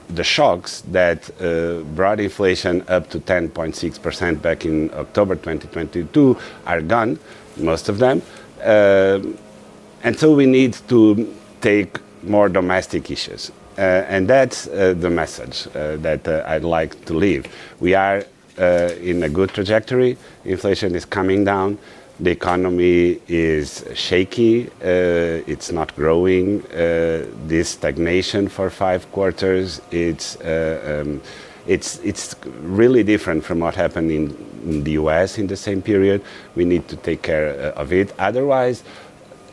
the 0.09 0.23
shocks 0.23 0.81
that 0.91 1.29
uh, 1.41 1.81
brought 1.95 2.19
inflation 2.19 2.83
up 2.87 3.09
to 3.09 3.19
10.6% 3.19 4.41
back 4.41 4.63
in 4.63 4.91
October 4.93 5.33
2022 5.33 6.37
are 6.67 6.81
gone, 6.81 7.17
most 7.57 7.89
of 7.89 7.97
them. 7.97 8.21
Um 8.63 9.37
and 10.03 10.19
so 10.19 10.33
we 10.33 10.45
need 10.45 10.73
to 10.89 11.33
take 11.61 11.97
more 12.23 12.49
domestic 12.49 13.09
issues. 13.09 13.51
Uh, 13.77 13.81
and 13.81 14.27
that's 14.27 14.67
uh, 14.67 14.93
the 14.97 15.09
message 15.09 15.67
uh, 15.67 15.95
that 15.97 16.27
uh, 16.27 16.43
I'd 16.45 16.63
like 16.63 17.05
to 17.05 17.13
leave. 17.13 17.47
We 17.79 17.95
are 17.95 18.23
uh, 18.59 18.89
in 19.01 19.23
a 19.23 19.29
good 19.29 19.49
trajectory. 19.49 20.17
Inflation 20.45 20.95
is 20.95 21.05
coming 21.05 21.43
down. 21.43 21.77
The 22.19 22.31
economy 22.31 23.19
is 23.27 23.83
shaky. 23.95 24.67
Uh, 24.67 25.41
it's 25.47 25.71
not 25.71 25.95
growing. 25.95 26.63
Uh, 26.67 27.25
this 27.47 27.69
stagnation 27.69 28.47
for 28.47 28.69
five 28.69 29.11
quarters. 29.11 29.81
It's 29.91 30.35
uh, 30.41 31.01
um, 31.03 31.21
it's 31.65 31.97
it's 31.99 32.35
really 32.61 33.03
different 33.03 33.43
from 33.43 33.59
what 33.59 33.75
happened 33.75 34.11
in, 34.11 34.35
in 34.65 34.83
the 34.83 34.91
U.S. 34.91 35.37
in 35.37 35.47
the 35.47 35.57
same 35.57 35.81
period. 35.81 36.21
We 36.55 36.65
need 36.65 36.87
to 36.89 36.95
take 36.97 37.23
care 37.23 37.73
uh, 37.75 37.81
of 37.81 37.91
it. 37.91 38.13
Otherwise, 38.19 38.83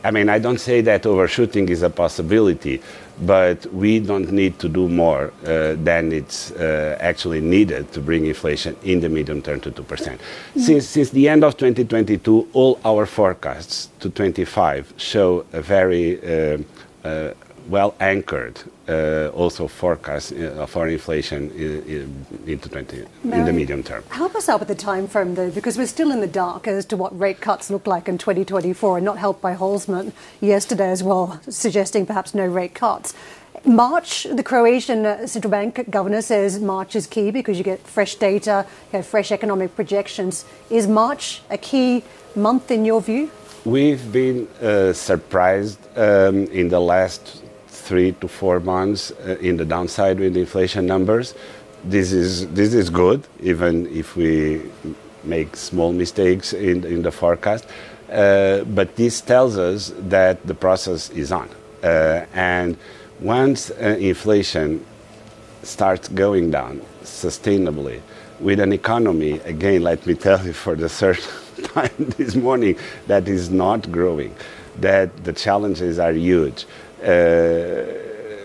I 0.03 0.11
mean, 0.11 0.29
I 0.29 0.39
don't 0.39 0.59
say 0.59 0.81
that 0.81 1.05
overshooting 1.05 1.69
is 1.69 1.83
a 1.83 1.89
possibility, 1.89 2.81
but 3.21 3.65
we 3.73 3.99
don't 3.99 4.31
need 4.31 4.57
to 4.59 4.67
do 4.67 4.89
more 4.89 5.31
uh, 5.45 5.75
than 5.83 6.11
it's 6.11 6.51
uh, 6.51 6.97
actually 6.99 7.41
needed 7.41 7.91
to 7.93 8.01
bring 8.01 8.25
inflation 8.25 8.75
in 8.83 8.99
the 8.99 9.09
medium 9.09 9.41
term 9.41 9.59
to 9.59 9.71
2%. 9.71 10.19
Since, 10.55 10.87
since 10.87 11.09
the 11.11 11.29
end 11.29 11.43
of 11.43 11.57
2022, 11.57 12.47
all 12.53 12.79
our 12.83 13.05
forecasts 13.05 13.89
to 13.99 14.09
25 14.09 14.93
show 14.97 15.45
a 15.53 15.61
very 15.61 16.19
uh, 16.21 16.57
uh, 17.03 17.33
well 17.69 17.95
anchored 17.99 18.59
uh, 18.89 19.29
also 19.33 19.67
forecast 19.67 20.33
uh, 20.33 20.65
for 20.65 20.87
inflation 20.87 21.49
in, 21.51 21.83
in, 21.83 22.25
into 22.47 22.69
20, 22.69 23.05
in 23.23 23.45
the 23.45 23.53
medium 23.53 23.83
term. 23.83 24.03
Help 24.09 24.35
us 24.35 24.49
out 24.49 24.59
with 24.59 24.67
the 24.67 24.75
time 24.75 25.07
frame, 25.07 25.35
though, 25.35 25.51
because 25.51 25.77
we're 25.77 25.87
still 25.87 26.11
in 26.11 26.19
the 26.19 26.27
dark 26.27 26.67
as 26.67 26.85
to 26.85 26.97
what 26.97 27.17
rate 27.17 27.41
cuts 27.41 27.69
look 27.69 27.87
like 27.87 28.07
in 28.07 28.17
2024, 28.17 28.97
and 28.97 29.05
not 29.05 29.17
helped 29.17 29.41
by 29.41 29.55
Holzmann 29.55 30.11
yesterday 30.39 30.91
as 30.91 31.03
well, 31.03 31.39
suggesting 31.49 32.05
perhaps 32.05 32.33
no 32.33 32.45
rate 32.45 32.73
cuts. 32.73 33.13
March, 33.65 34.23
the 34.23 34.43
Croatian 34.43 35.05
uh, 35.05 35.27
central 35.27 35.51
bank 35.51 35.89
governor 35.89 36.21
says 36.21 36.59
March 36.59 36.95
is 36.95 37.05
key 37.05 37.29
because 37.29 37.57
you 37.57 37.63
get 37.63 37.79
fresh 37.79 38.15
data, 38.15 38.65
you 38.91 38.97
have 38.97 39.05
fresh 39.05 39.31
economic 39.31 39.75
projections. 39.75 40.45
Is 40.69 40.87
March 40.87 41.41
a 41.49 41.57
key 41.57 42.03
month 42.35 42.71
in 42.71 42.85
your 42.85 43.01
view? 43.01 43.29
We've 43.63 44.11
been 44.11 44.47
uh, 44.59 44.93
surprised 44.93 45.79
um, 45.95 46.45
in 46.47 46.69
the 46.69 46.79
last 46.79 47.43
three 47.81 48.11
to 48.21 48.27
four 48.27 48.59
months 48.59 49.11
uh, 49.11 49.37
in 49.41 49.57
the 49.57 49.65
downside 49.65 50.19
with 50.19 50.33
the 50.33 50.41
inflation 50.41 50.85
numbers. 50.85 51.33
This 51.83 52.11
is 52.11 52.47
this 52.49 52.73
is 52.73 52.89
good, 52.89 53.23
even 53.41 53.87
if 53.87 54.15
we 54.15 54.61
make 55.23 55.55
small 55.55 55.91
mistakes 55.91 56.53
in 56.53 56.83
in 56.85 57.01
the 57.01 57.11
forecast. 57.11 57.65
Uh, 58.11 58.63
but 58.65 58.95
this 58.95 59.21
tells 59.21 59.57
us 59.57 59.93
that 60.09 60.45
the 60.45 60.53
process 60.53 61.09
is 61.11 61.31
on, 61.31 61.49
uh, 61.83 62.25
and 62.33 62.77
once 63.21 63.71
uh, 63.71 63.97
inflation 63.99 64.85
starts 65.63 66.07
going 66.09 66.51
down 66.51 66.81
sustainably 67.03 68.01
with 68.39 68.59
an 68.59 68.73
economy, 68.73 69.33
again, 69.45 69.83
let 69.83 70.05
me 70.05 70.15
tell 70.15 70.43
you 70.45 70.53
for 70.53 70.75
the 70.75 70.89
third 70.89 71.19
time 71.63 71.91
this 72.17 72.35
morning, 72.35 72.75
that 73.07 73.27
is 73.27 73.49
not 73.49 73.91
growing, 73.91 74.35
that 74.79 75.23
the 75.23 75.33
challenges 75.33 75.99
are 75.99 76.13
huge. 76.13 76.65
Uh, 77.03 77.97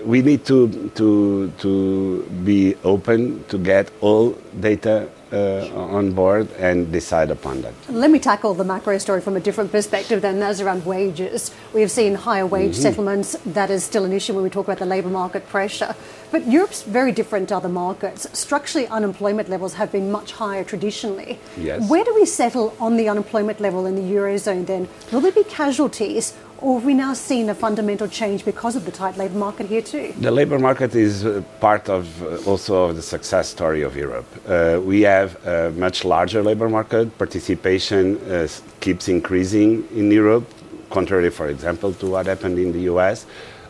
we 0.05 0.23
need 0.23 0.45
to, 0.47 0.91
to, 0.95 1.53
to 1.59 2.23
be 2.45 2.75
open 2.85 3.45
to 3.49 3.59
get 3.59 3.91
all 4.01 4.31
data 4.61 5.09
uh, 5.33 5.69
on 5.75 6.13
board 6.13 6.49
and 6.53 6.93
decide 6.93 7.33
upon 7.33 7.61
that. 7.63 7.75
Let 7.89 8.13
me 8.13 8.21
tackle 8.21 8.55
the 8.55 8.63
macro 8.63 8.97
story 8.99 9.21
from 9.21 9.37
a 9.37 9.41
different 9.41 9.73
perspective 9.73 10.23
then, 10.23 10.39
that's 10.39 10.61
around 10.61 10.87
wages. 10.87 11.51
We've 11.75 11.91
seen 11.91 12.15
higher 12.15 12.47
wage 12.47 12.73
Mm-hmm. 12.75 12.83
settlements. 12.83 13.37
That 13.45 13.69
is 13.71 13.83
still 13.83 14.05
an 14.05 14.13
issue 14.13 14.35
when 14.35 14.45
we 14.45 14.51
talk 14.51 14.67
about 14.67 14.79
the 14.79 14.87
labour 14.87 15.09
market 15.11 15.49
pressure. 15.49 15.97
But 16.31 16.47
Europe's 16.47 16.83
very 16.85 17.11
different 17.11 17.49
to 17.49 17.57
other 17.57 17.69
markets. 17.69 18.29
Structurally, 18.39 18.87
unemployment 18.87 19.49
levels 19.49 19.75
have 19.75 19.91
been 19.91 20.13
much 20.13 20.31
higher 20.33 20.63
traditionally. 20.63 21.41
Yes. 21.59 21.91
Where 21.91 22.05
do 22.05 22.15
we 22.15 22.25
settle 22.25 22.77
on 22.79 22.97
the 22.97 23.09
unemployment 23.09 23.61
level 23.61 23.87
in 23.87 23.97
the 23.97 24.03
Eurozone 24.03 24.65
then? 24.67 24.89
Will 25.11 25.21
there 25.21 25.33
be 25.33 25.45
casualties 25.45 26.35
Or 26.59 26.79
have 26.79 26.87
we 26.87 26.95
now 26.95 27.13
seen 27.13 27.51
a 27.51 27.55
fundamental 27.55 28.09
change 28.09 28.45
because 28.45 28.77
of 28.77 28.87
the 28.87 28.91
tight 28.91 29.17
labour 29.19 29.39
market 29.39 29.67
here 29.67 29.83
too? 29.83 30.15
The 30.19 30.31
labour 30.31 30.59
market 30.59 30.95
is 30.95 31.25
uh, 31.25 31.43
part 31.61 31.89
of 31.91 32.23
uh, 32.23 32.51
also 32.51 32.85
of 32.85 32.97
the 32.97 33.03
success 33.03 33.49
story 33.49 33.83
of 33.83 33.95
Europe. 33.95 34.27
Uh, 34.49 34.81
we 34.83 35.03
have 35.03 35.37
a 35.47 35.71
much 35.73 36.05
larger 36.05 36.43
labour 36.43 36.69
market. 36.69 37.17
Participation 37.19 38.17
uh, 38.31 38.49
keeps 38.81 39.09
increasing 39.09 39.87
in 39.95 40.11
Europe, 40.11 40.47
contrary, 40.89 41.31
for 41.31 41.49
example, 41.49 41.93
to 41.95 42.07
what 42.07 42.27
happened 42.27 42.59
in 42.59 42.73
the 42.73 42.83
US. 42.93 43.27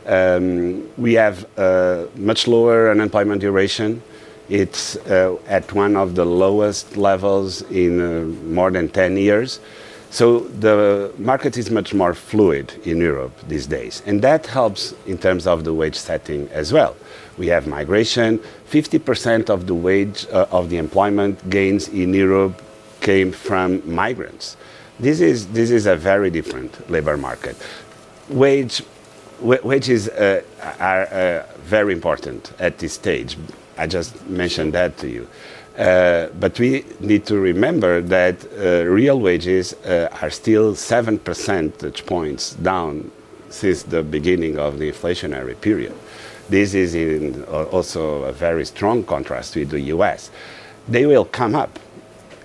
Um, 0.06 0.88
we 0.96 1.14
have 1.14 1.44
much 2.16 2.46
lower 2.46 2.90
unemployment 2.92 3.40
duration. 3.40 4.00
It's 4.48 4.94
uh, 5.08 5.36
at 5.48 5.72
one 5.72 5.96
of 5.96 6.14
the 6.14 6.24
lowest 6.24 6.96
levels 6.96 7.62
in 7.62 8.54
more 8.54 8.70
than 8.70 8.88
10 8.88 9.16
years. 9.16 9.58
So 10.16 10.38
the 10.60 11.12
market 11.18 11.58
is 11.58 11.70
much 11.70 11.92
more 11.92 12.14
fluid 12.14 12.72
in 12.86 13.02
Europe 13.02 13.38
these 13.48 13.66
days, 13.66 14.02
and 14.06 14.22
that 14.22 14.46
helps 14.46 14.94
in 15.06 15.18
terms 15.18 15.46
of 15.46 15.64
the 15.64 15.74
wage 15.74 15.94
setting 15.94 16.48
as 16.52 16.72
well. 16.72 16.96
We 17.36 17.48
have 17.48 17.66
migration. 17.66 18.38
50% 18.70 19.50
of 19.50 19.66
the 19.66 19.74
wage 19.74 20.26
uh, 20.32 20.46
of 20.50 20.70
the 20.70 20.78
employment 20.78 21.50
gains 21.50 21.88
in 21.88 22.14
Europe 22.14 22.62
came 23.02 23.30
from 23.30 23.82
migrants. 23.84 24.56
This 24.98 25.20
is, 25.20 25.48
this 25.48 25.70
is 25.70 25.84
a 25.84 25.96
very 25.96 26.30
different 26.30 26.90
labor 26.90 27.18
market. 27.18 27.54
Wage, 28.30 28.82
wages 29.42 30.08
uh, 30.08 30.40
are 30.80 31.02
uh, 31.12 31.46
very 31.58 31.92
important 31.92 32.54
at 32.58 32.78
this 32.78 32.94
stage 32.94 33.36
I 33.78 33.86
just 33.86 34.26
mentioned 34.26 34.72
that 34.72 34.96
to 34.98 35.08
you. 35.08 35.28
Uh, 35.78 36.28
but 36.40 36.58
we 36.58 36.84
need 37.00 37.26
to 37.26 37.38
remember 37.38 38.00
that 38.00 38.36
uh, 38.58 38.84
real 38.84 39.20
wages 39.20 39.74
uh, 39.84 40.08
are 40.22 40.30
still 40.30 40.74
seven 40.74 41.18
percentage 41.18 42.06
points 42.06 42.54
down 42.54 43.10
since 43.50 43.82
the 43.82 44.02
beginning 44.02 44.58
of 44.58 44.78
the 44.78 44.90
inflationary 44.90 45.58
period. 45.60 45.94
This 46.48 46.74
is 46.74 46.94
in 46.94 47.44
uh, 47.44 47.64
also 47.64 48.22
a 48.22 48.32
very 48.32 48.64
strong 48.64 49.04
contrast 49.04 49.54
with 49.54 49.70
the 49.70 49.80
US. 49.96 50.30
They 50.88 51.04
will 51.04 51.26
come 51.26 51.54
up. 51.54 51.78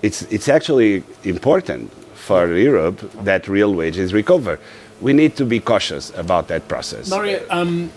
It's, 0.02 0.22
it's 0.22 0.48
actually 0.48 1.02
important 1.24 1.90
for 2.14 2.54
Europe 2.54 3.00
that 3.24 3.48
real 3.48 3.74
wages 3.74 4.12
recover. 4.12 4.58
We 5.00 5.12
need 5.12 5.36
to 5.36 5.44
be 5.44 5.58
cautious 5.58 6.12
about 6.16 6.48
that 6.48 6.68
process. 6.68 7.08
Mario, 7.08 7.44
um, 7.50 7.90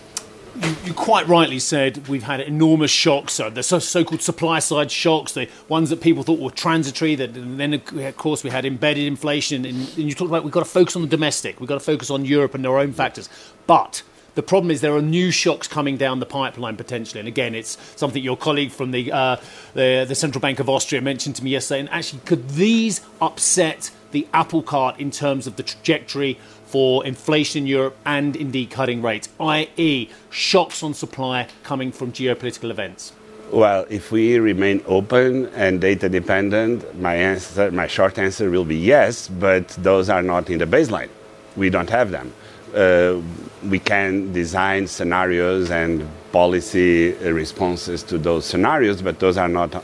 you, 0.62 0.76
you, 0.86 0.94
quite 0.94 1.28
rightly 1.28 1.60
said 1.60 2.08
we've 2.08 2.24
had 2.24 2.40
enormous 2.40 2.92
shocks, 2.92 3.40
uh, 3.40 3.50
the 3.50 3.64
so, 3.64 4.04
called 4.04 4.22
supply 4.22 4.60
side 4.60 4.92
shocks, 4.92 5.34
the 5.34 5.50
ones 5.70 5.90
that 5.90 6.02
people 6.02 6.24
thought 6.24 6.40
were 6.40 6.52
transitory. 6.52 7.16
That 7.16 7.34
then, 7.34 7.74
of 7.74 8.18
course, 8.18 8.44
we 8.44 8.50
had 8.50 8.66
embedded 8.66 9.06
inflation. 9.06 9.66
And, 9.66 9.78
and 9.78 9.98
you 9.98 10.14
talked 10.14 10.30
about 10.30 10.44
we've 10.44 10.54
got 10.54 10.62
to 10.62 10.70
focus 10.70 10.96
on 10.96 11.02
the 11.02 11.08
domestic, 11.08 11.60
we've 11.60 11.70
got 11.70 11.76
to 11.76 11.86
focus 11.86 12.10
on 12.10 12.26
Europe 12.26 12.54
and 12.54 12.64
their 12.64 12.78
own 12.78 12.94
factors. 12.94 13.30
But 13.68 14.04
the 14.36 14.44
problem 14.44 14.70
is 14.70 14.82
there 14.82 14.96
are 14.96 15.02
new 15.02 15.32
shocks 15.32 15.68
coming 15.68 15.98
down 15.98 16.20
the 16.20 16.26
pipeline 16.26 16.76
potentially. 16.76 17.20
And 17.20 17.28
again, 17.28 17.56
it's 17.56 17.78
something 17.96 18.22
your 18.22 18.38
colleague 18.38 18.72
from 18.72 18.92
the, 18.92 19.12
uh, 19.12 19.38
the, 19.74 20.06
the 20.08 20.16
Central 20.16 20.42
Bank 20.42 20.60
of 20.60 20.70
Austria 20.70 21.02
mentioned 21.02 21.38
to 21.38 21.44
me 21.44 21.52
yesterday. 21.52 21.80
And 21.80 21.90
actually, 21.90 22.22
could 22.26 22.50
these 22.50 23.02
upset 23.22 23.92
the 24.12 24.28
apple 24.34 24.62
cart 24.62 25.00
in 25.00 25.12
terms 25.12 25.48
of 25.48 25.56
the 25.56 25.64
trajectory 25.64 26.38
for 26.66 27.06
inflation 27.06 27.64
in 27.64 27.68
Europe 27.68 27.98
and 28.06 28.36
indeed 28.36 28.70
cutting 28.70 29.02
rates, 29.02 29.30
i.e., 29.40 30.10
shocks 30.30 30.84
on 30.84 30.94
supply 30.94 31.48
coming 31.64 31.92
from 31.92 32.12
geopolitical 32.12 32.70
events? 32.70 33.14
Well, 33.52 33.86
if 33.90 34.12
we 34.12 34.40
remain 34.40 34.84
open 34.88 35.46
and 35.56 35.80
data 35.80 36.10
dependent, 36.10 37.00
my 37.00 37.16
answer, 37.16 37.72
my 37.72 37.88
short 37.88 38.18
answer 38.18 38.50
will 38.50 38.66
be 38.66 38.76
yes, 38.76 39.28
but 39.28 39.70
those 39.70 40.10
are 40.10 40.24
not 40.24 40.50
in 40.50 40.58
the 40.58 40.66
baseline. 40.66 41.10
We 41.56 41.70
don't 41.70 41.90
have 41.90 42.12
them. 42.12 42.34
Uh, 42.76 43.22
we 43.70 43.80
can 43.80 44.34
design 44.34 44.88
scenarios 44.88 45.72
and 45.72 46.08
policy 46.32 47.14
responses 47.14 48.04
to 48.04 48.18
those 48.18 48.46
scenarios, 48.46 49.02
but 49.02 49.20
those 49.20 49.38
are 49.38 49.48
not 49.48 49.84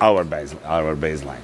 our, 0.00 0.24
base, 0.24 0.54
our 0.64 0.96
baseline 0.96 1.42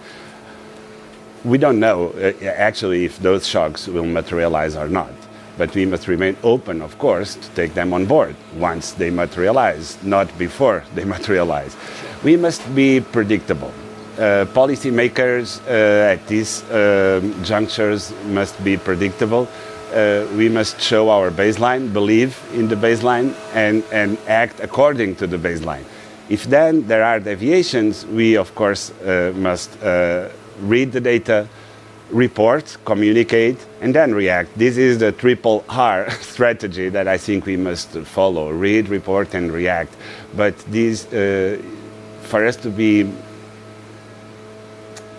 we 1.44 1.58
don't 1.58 1.80
know 1.80 2.08
uh, 2.10 2.32
actually 2.44 3.04
if 3.04 3.18
those 3.18 3.46
shocks 3.46 3.86
will 3.86 4.06
materialize 4.06 4.76
or 4.76 4.88
not. 4.88 5.12
But 5.56 5.74
we 5.74 5.86
must 5.86 6.06
remain 6.06 6.36
open, 6.44 6.80
of 6.82 6.98
course, 6.98 7.34
to 7.34 7.48
take 7.50 7.74
them 7.74 7.92
on 7.92 8.06
board 8.06 8.36
once 8.56 8.92
they 8.92 9.10
materialize, 9.10 10.00
not 10.04 10.26
before 10.38 10.84
they 10.94 11.04
materialize. 11.16 11.76
We 12.22 12.36
must 12.36 12.62
be 12.74 13.00
predictable. 13.00 13.72
Uh, 14.16 14.46
policymakers 14.46 15.60
uh, 15.66 16.12
at 16.12 16.26
these 16.26 16.62
uh, 16.70 17.20
junctures 17.42 18.12
must 18.26 18.62
be 18.64 18.76
predictable. 18.76 19.48
Uh, 19.92 20.26
we 20.36 20.48
must 20.48 20.80
show 20.80 21.08
our 21.08 21.30
baseline, 21.30 21.92
believe 21.92 22.38
in 22.52 22.68
the 22.68 22.74
baseline, 22.74 23.34
and, 23.54 23.82
and 23.92 24.18
act 24.26 24.60
according 24.60 25.16
to 25.16 25.26
the 25.26 25.38
baseline. 25.38 25.84
If 26.28 26.44
then 26.44 26.86
there 26.86 27.02
are 27.04 27.20
deviations, 27.20 28.04
we 28.06 28.36
of 28.36 28.54
course 28.54 28.90
uh, 29.00 29.32
must 29.34 29.70
read 30.60 30.92
the 30.92 31.00
data, 31.00 31.48
report, 32.10 32.76
communicate, 32.84 33.58
and 33.80 33.94
then 33.94 34.14
react. 34.14 34.56
This 34.56 34.76
is 34.76 34.98
the 34.98 35.12
triple 35.12 35.64
R 35.68 36.10
strategy 36.20 36.88
that 36.88 37.08
I 37.08 37.18
think 37.18 37.46
we 37.46 37.56
must 37.56 37.90
follow 37.90 38.50
read, 38.50 38.88
report, 38.88 39.34
and 39.34 39.52
react. 39.52 39.94
But 40.36 40.54
uh, 40.54 41.56
for 42.22 42.46
us 42.46 42.56
to 42.56 42.70
be 42.70 43.10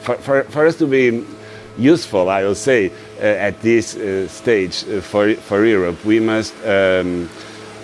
for, 0.02 0.16
for, 0.16 0.44
for, 0.44 0.66
us 0.66 0.78
to 0.78 0.88
be 0.88 1.26
useful, 1.78 2.30
I 2.30 2.44
will 2.44 2.56
say, 2.56 2.92
uh, 3.20 3.22
at 3.22 3.62
this 3.62 3.96
uh, 3.96 4.28
stage 4.28 4.84
uh, 4.88 5.02
for, 5.02 5.34
for 5.36 5.66
Europe, 5.66 6.04
we 6.06 6.20
must, 6.20 6.56
um, 6.66 7.30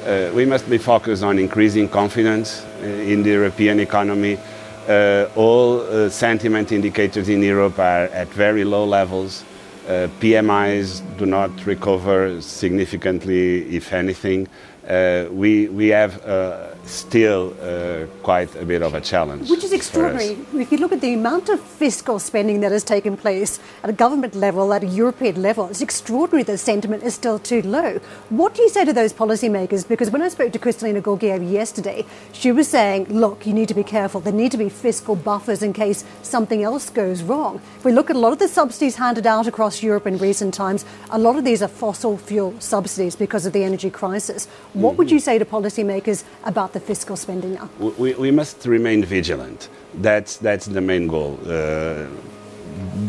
uh, 0.06 0.32
we 0.34 0.46
must 0.46 0.70
be 0.70 0.78
focused 0.78 1.24
on 1.24 1.40
increasing 1.40 1.90
confidence 1.90 2.64
uh, 2.64 2.86
in 2.86 3.24
the 3.24 3.32
European 3.32 3.80
economy, 3.80 4.40
all 5.36 5.82
uh, 5.82 6.10
sentiment 6.10 6.72
indicators 6.72 7.30
in 7.30 7.42
Europe 7.42 7.80
are 7.80 8.06
at 8.06 8.28
very 8.30 8.64
low 8.64 8.86
levels. 8.86 9.44
Uh, 9.88 10.08
PMIs 10.20 11.02
do 11.18 11.26
not 11.26 11.66
recover 11.66 12.42
significantly, 12.42 13.76
if 13.76 13.94
anything. 13.94 14.48
Uh, 14.88 15.26
we, 15.32 15.68
we 15.70 15.88
have 15.88 16.24
uh, 16.26 16.75
still 16.86 17.56
uh, 17.62 18.06
quite 18.24 18.56
a 18.56 18.66
bit 18.66 18.82
of 18.82 18.94
a 18.94 19.02
challenge. 19.02 19.50
Which 19.50 19.64
is 19.64 19.74
extraordinary. 19.74 20.38
If 20.54 20.72
you 20.72 20.78
look 20.78 20.92
at 20.92 21.02
the 21.02 21.14
amount 21.14 21.50
of 21.50 21.60
fiscal 21.60 22.20
spending 22.20 22.62
that 22.62 22.72
has 22.72 22.84
taken 22.84 23.18
place 23.18 23.60
at 23.84 23.90
a 23.90 23.94
government 23.94 24.36
level, 24.36 24.74
at 24.74 24.84
a 24.84 24.88
European 24.88 25.42
level, 25.42 25.68
it's 25.68 25.82
extraordinary 25.82 26.44
that 26.44 26.58
sentiment 26.60 27.04
is 27.04 27.16
still 27.16 27.40
too 27.40 27.62
low. 27.64 28.00
What 28.30 28.54
do 28.54 28.62
you 28.62 28.70
say 28.70 28.86
to 28.86 28.94
those 28.94 29.14
policymakers? 29.14 29.88
Because 29.88 30.12
when 30.12 30.22
I 30.22 30.30
spoke 30.30 30.52
to 30.54 30.60
Kristalina 30.60 31.02
Georgieva 31.02 31.50
yesterday, 31.50 32.06
she 32.32 32.52
was 32.52 32.68
saying, 32.68 33.06
look, 33.06 33.48
you 33.48 33.54
need 33.54 33.68
to 33.68 33.74
be 33.74 33.84
careful. 33.84 34.22
There 34.22 34.34
need 34.34 34.52
to 34.52 34.58
be 34.58 34.70
fiscal 34.70 35.16
buffers 35.16 35.64
in 35.64 35.74
case 35.74 36.04
something 36.22 36.64
else 36.64 36.90
goes 36.90 37.24
wrong. 37.24 37.62
If 37.78 37.86
we 37.86 37.92
look 37.92 38.10
at 38.10 38.16
a 38.16 38.20
lot 38.20 38.34
of 38.34 38.40
the 38.40 38.48
subsidies 38.48 38.98
handed 38.98 39.26
out 39.26 39.48
across 39.48 39.82
Europe 39.82 40.06
in 40.06 40.18
recent 40.18 40.54
times, 40.54 40.86
a 41.10 41.18
lot 41.18 41.36
of 41.36 41.44
these 41.44 41.64
are 41.64 41.68
fossil 41.68 42.18
fuel 42.18 42.54
subsidies 42.60 43.16
because 43.16 43.46
of 43.46 43.54
the 43.54 43.64
energy 43.64 43.90
crisis. 43.90 44.48
What 44.74 44.92
mm-hmm. 44.92 44.98
would 44.98 45.12
you 45.12 45.20
say 45.20 45.40
to 45.40 45.46
policymakers 45.46 46.24
about 46.44 46.75
the 46.76 46.80
fiscal 46.82 47.16
spending 47.16 47.54
now? 47.54 47.70
We, 47.80 48.14
we 48.14 48.32
must 48.32 48.66
remain 48.66 49.04
vigilant. 49.04 49.70
That's, 49.96 50.38
that's 50.38 50.66
the 50.68 50.82
main 50.82 51.08
goal. 51.08 51.40
Uh, 51.46 52.08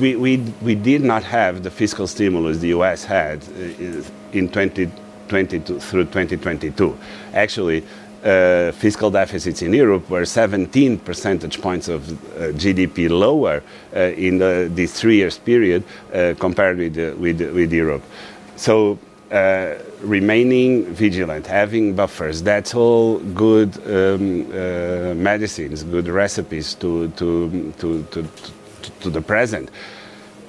we, 0.00 0.14
we, 0.16 0.37
we 0.62 0.74
did 0.74 1.02
not 1.02 1.24
have 1.24 1.62
the 1.62 1.70
fiscal 1.70 2.07
stimulus 2.07 2.59
the 2.59 2.68
US 2.68 3.05
had 3.05 3.42
uh, 3.42 4.38
in 4.38 4.48
2020 4.48 5.59
through 5.59 6.05
2022. 6.05 6.96
Actually, 7.35 7.83
uh, 8.24 8.72
fiscal 8.72 9.11
deficits 9.11 9.62
in 9.62 9.72
Europe 9.72 10.09
were 10.09 10.24
17 10.24 10.98
percentage 11.00 11.61
points 11.61 11.88
of 11.88 12.00
uh, 12.11 12.52
GDP 12.62 13.11
lower 13.11 13.62
uh, 13.94 14.00
in 14.26 14.38
the, 14.38 14.70
this 14.72 15.00
three 15.00 15.16
years 15.16 15.38
period 15.38 15.83
uh, 16.12 16.35
compared 16.38 16.79
with, 16.79 16.96
with, 17.18 17.40
with 17.40 17.72
Europe. 17.72 18.02
So 18.57 18.98
uh, 19.30 19.74
remaining 20.00 20.84
vigilant, 20.94 21.46
having 21.46 21.94
buffers, 21.94 22.42
that's 22.42 22.74
all 22.74 23.18
good 23.18 23.76
um, 23.86 24.46
uh, 24.52 25.14
medicines, 25.14 25.82
good 25.82 26.08
recipes 26.08 26.74
to, 26.74 27.08
to, 27.08 27.72
to, 27.78 28.02
to, 28.04 28.28
to 29.00 29.10
the 29.10 29.20
present. 29.20 29.70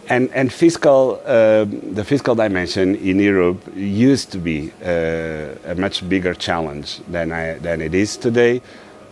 And, 0.09 0.29
and 0.33 0.53
fiscal, 0.53 1.21
uh, 1.25 1.65
the 1.65 2.03
fiscal 2.05 2.33
dimension 2.33 2.95
in 2.95 3.19
Europe 3.19 3.61
used 3.75 4.31
to 4.31 4.37
be 4.37 4.71
uh, 4.81 5.55
a 5.65 5.75
much 5.75 6.07
bigger 6.07 6.33
challenge 6.33 6.99
than, 7.09 7.31
I, 7.31 7.59
than 7.59 7.81
it 7.81 7.93
is 7.93 8.15
today. 8.15 8.61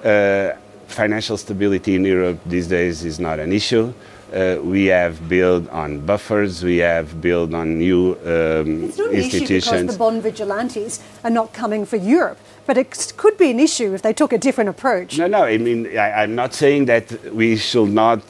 Uh, 0.03 0.51
financial 0.87 1.35
stability 1.35 1.95
in 1.95 2.05
Europe 2.05 2.39
these 2.45 2.67
days 2.67 3.03
is 3.03 3.19
not 3.19 3.39
an 3.39 3.51
issue. 3.51 3.93
Uh, 4.33 4.57
we 4.63 4.85
have 4.85 5.29
built 5.29 5.69
on 5.69 5.99
buffers, 6.05 6.63
we 6.63 6.77
have 6.77 7.21
built 7.21 7.53
on 7.53 7.77
new 7.77 8.13
um, 8.25 8.85
it's 8.85 8.97
not 8.97 9.11
institutions. 9.11 9.41
An 9.41 9.55
issue 9.55 9.81
because 9.81 9.93
the 9.93 9.99
bond 9.99 10.23
vigilantes 10.23 11.03
are 11.23 11.29
not 11.29 11.53
coming 11.53 11.85
for 11.85 11.97
Europe, 11.97 12.39
but 12.65 12.77
it 12.77 13.13
could 13.17 13.37
be 13.37 13.51
an 13.51 13.59
issue 13.59 13.93
if 13.93 14.01
they 14.01 14.13
took 14.13 14.33
a 14.33 14.37
different 14.37 14.69
approach. 14.69 15.17
No, 15.17 15.27
no, 15.27 15.43
I 15.43 15.57
mean, 15.57 15.97
I, 15.97 16.23
I'm 16.23 16.33
not 16.35 16.53
saying 16.53 16.85
that 16.85 17.33
we 17.33 17.55
should 17.55 17.89
not 17.89 18.21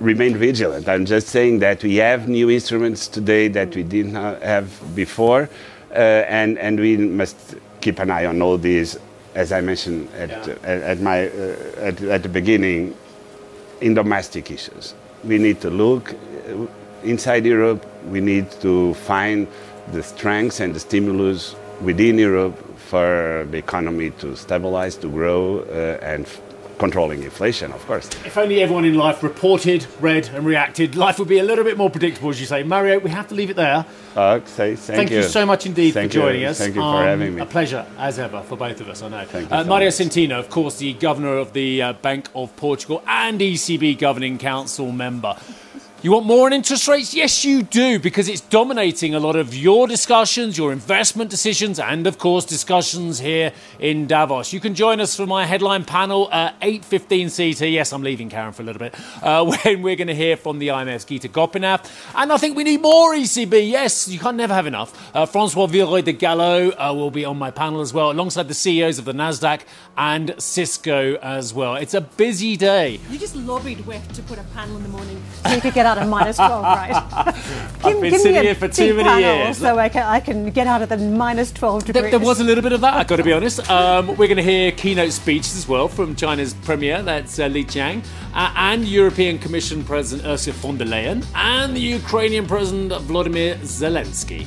remain 0.00 0.36
vigilant. 0.36 0.88
I'm 0.88 1.06
just 1.06 1.28
saying 1.28 1.60
that 1.60 1.82
we 1.82 1.96
have 1.96 2.28
new 2.28 2.50
instruments 2.50 3.08
today 3.08 3.48
that 3.48 3.74
we 3.74 3.82
didn't 3.82 4.14
have 4.14 4.94
before. 4.94 5.48
Uh, 5.90 5.94
and, 6.28 6.58
and 6.58 6.78
we 6.78 6.98
must 6.98 7.56
keep 7.80 7.98
an 7.98 8.10
eye 8.10 8.26
on 8.26 8.42
all 8.42 8.58
these, 8.58 8.98
as 9.34 9.52
I 9.52 9.62
mentioned 9.62 10.08
at, 10.14 10.30
at, 10.30 10.62
at, 10.64 11.00
my, 11.00 11.28
uh, 11.28 11.56
at, 11.78 12.02
at 12.02 12.22
the 12.22 12.28
beginning, 12.28 12.94
in 13.80 13.94
domestic 13.94 14.50
issues. 14.50 14.94
We 15.24 15.38
need 15.38 15.60
to 15.62 15.70
look 15.70 16.12
uh, 16.12 16.66
inside 17.02 17.44
Europe, 17.44 17.84
we 18.06 18.20
need 18.20 18.50
to 18.62 18.94
find 18.94 19.46
the 19.92 20.02
strengths 20.02 20.60
and 20.60 20.74
the 20.74 20.80
stimulus 20.80 21.54
within 21.80 22.18
Europe 22.18 22.56
for 22.76 23.46
the 23.50 23.58
economy 23.58 24.10
to 24.12 24.36
stabilize, 24.36 24.96
to 24.96 25.08
grow, 25.08 25.60
uh, 25.60 25.98
and 26.02 26.26
controlling 26.78 27.22
inflation, 27.22 27.72
of 27.72 27.84
course. 27.86 28.08
If 28.24 28.36
only 28.38 28.62
everyone 28.62 28.84
in 28.84 28.94
life 28.94 29.22
reported, 29.22 29.86
read, 30.00 30.28
and 30.34 30.46
reacted, 30.46 30.94
life 30.94 31.18
would 31.18 31.28
be 31.28 31.38
a 31.38 31.42
little 31.42 31.64
bit 31.64 31.76
more 31.76 31.90
predictable, 31.90 32.30
as 32.30 32.40
you 32.40 32.46
say. 32.46 32.62
Mario, 32.62 32.98
we 32.98 33.10
have 33.10 33.28
to 33.28 33.34
leave 33.34 33.50
it 33.50 33.56
there. 33.56 33.84
Uh, 34.16 34.40
say, 34.46 34.74
thank, 34.76 34.96
Thank 34.96 35.10
you. 35.10 35.22
so 35.22 35.44
much 35.44 35.66
indeed 35.66 35.92
Thank 35.94 36.10
for 36.12 36.14
joining 36.18 36.42
you. 36.42 36.48
us. 36.48 36.58
Thank 36.58 36.74
you 36.74 36.80
for 36.80 36.86
Um, 36.86 37.04
having 37.04 37.34
me. 37.34 37.40
A 37.42 37.46
pleasure, 37.46 37.84
as 37.98 38.18
ever, 38.18 38.40
for 38.42 38.56
both 38.56 38.80
of 38.80 38.88
us, 38.88 39.02
I 39.02 39.08
know. 39.08 39.24
Thank 39.24 39.50
you 39.50 39.56
Uh, 39.56 39.62
so 39.62 39.68
Mario 39.68 39.86
much. 39.88 39.94
Centeno, 39.94 40.38
of 40.38 40.50
course, 40.50 40.78
the 40.78 40.92
governor 40.94 41.36
of 41.36 41.52
the 41.52 41.82
uh, 41.82 41.92
Bank 41.94 42.28
of 42.34 42.54
Portugal 42.56 43.02
and 43.06 43.40
ECB 43.40 43.98
Governing 43.98 44.38
Council 44.38 44.90
member. 44.92 45.36
You 46.00 46.12
want 46.12 46.26
more 46.26 46.46
on 46.46 46.52
interest 46.52 46.86
rates? 46.86 47.12
Yes, 47.12 47.44
you 47.44 47.64
do, 47.64 47.98
because 47.98 48.28
it's 48.28 48.40
dominating 48.40 49.16
a 49.16 49.18
lot 49.18 49.34
of 49.34 49.52
your 49.52 49.88
discussions, 49.88 50.56
your 50.56 50.70
investment 50.70 51.28
decisions, 51.28 51.80
and 51.80 52.06
of 52.06 52.18
course 52.18 52.44
discussions 52.44 53.18
here 53.18 53.52
in 53.80 54.06
Davos. 54.06 54.52
You 54.52 54.60
can 54.60 54.76
join 54.76 55.00
us 55.00 55.16
for 55.16 55.26
my 55.26 55.44
headline 55.44 55.84
panel 55.84 56.30
at 56.30 56.54
8:15 56.60 57.30
CT. 57.30 57.72
Yes, 57.72 57.92
I'm 57.92 58.04
leaving 58.04 58.30
Karen 58.30 58.52
for 58.52 58.62
a 58.62 58.64
little 58.64 58.78
bit. 58.78 58.94
Uh, 59.20 59.44
when 59.64 59.82
we're 59.82 59.96
going 59.96 60.06
to 60.06 60.14
hear 60.14 60.36
from 60.36 60.60
the 60.60 60.68
IMF's 60.68 61.04
Gita 61.04 61.26
Gopinath, 61.26 61.90
and 62.14 62.32
I 62.32 62.36
think 62.36 62.56
we 62.56 62.62
need 62.62 62.80
more 62.80 63.16
ECB. 63.16 63.68
Yes, 63.68 64.06
you 64.06 64.20
can 64.20 64.36
never 64.36 64.54
have 64.54 64.68
enough. 64.68 64.94
Uh, 65.12 65.26
Francois 65.26 65.66
Villeroy 65.66 66.02
de 66.02 66.12
Galhau 66.12 66.72
uh, 66.78 66.94
will 66.94 67.10
be 67.10 67.24
on 67.24 67.36
my 67.36 67.50
panel 67.50 67.80
as 67.80 67.92
well, 67.92 68.12
alongside 68.12 68.46
the 68.46 68.54
CEOs 68.54 69.00
of 69.00 69.04
the 69.04 69.12
Nasdaq 69.12 69.62
and 69.96 70.32
Cisco 70.38 71.16
as 71.16 71.52
well. 71.52 71.74
It's 71.74 71.94
a 71.94 72.02
busy 72.02 72.56
day. 72.56 73.00
You 73.10 73.18
just 73.18 73.34
lobbied 73.34 73.78
WEF 73.78 74.12
to 74.12 74.22
put 74.22 74.38
a 74.38 74.44
panel 74.54 74.76
in 74.76 74.84
the 74.84 74.90
morning 74.90 75.20
so 75.44 75.54
you 75.54 75.60
could 75.60 75.74
get 75.82 75.87
out 75.88 75.98
at 75.98 76.06
minus 76.06 76.36
12, 76.48 76.62
right? 76.62 76.94
I've 77.84 78.00
been 78.00 78.18
sitting 78.18 78.42
here 78.42 78.54
for 78.54 78.68
too 78.68 78.94
many 78.94 79.22
years. 79.24 79.58
So 79.58 79.78
I 79.78 79.88
can, 79.88 80.02
I 80.04 80.20
can 80.20 80.50
get 80.50 80.66
out 80.66 80.82
of 80.82 80.88
the 80.88 80.98
minus 80.98 81.50
12 81.52 81.86
degrees. 81.86 82.02
There, 82.02 82.10
there 82.18 82.26
was 82.26 82.40
a 82.40 82.44
little 82.44 82.62
bit 82.62 82.72
of 82.72 82.80
that, 82.82 82.94
I've 82.94 83.06
got 83.06 83.16
to 83.16 83.24
be 83.24 83.32
honest. 83.32 83.68
Um, 83.70 84.08
we're 84.08 84.28
going 84.28 84.36
to 84.36 84.42
hear 84.42 84.70
keynote 84.72 85.12
speeches 85.12 85.56
as 85.56 85.66
well 85.66 85.88
from 85.88 86.14
China's 86.14 86.54
premier, 86.54 87.02
that's 87.02 87.38
uh, 87.38 87.46
Li 87.46 87.64
Qiang, 87.64 88.04
uh, 88.34 88.52
and 88.56 88.84
European 88.84 89.38
Commission 89.38 89.84
President 89.84 90.28
Ursula 90.28 90.54
von 90.56 90.76
der 90.76 90.86
Leyen, 90.86 91.24
and 91.34 91.74
the 91.74 91.80
Ukrainian 91.80 92.46
President 92.46 92.92
Vladimir 93.02 93.56
Zelensky. 93.62 94.46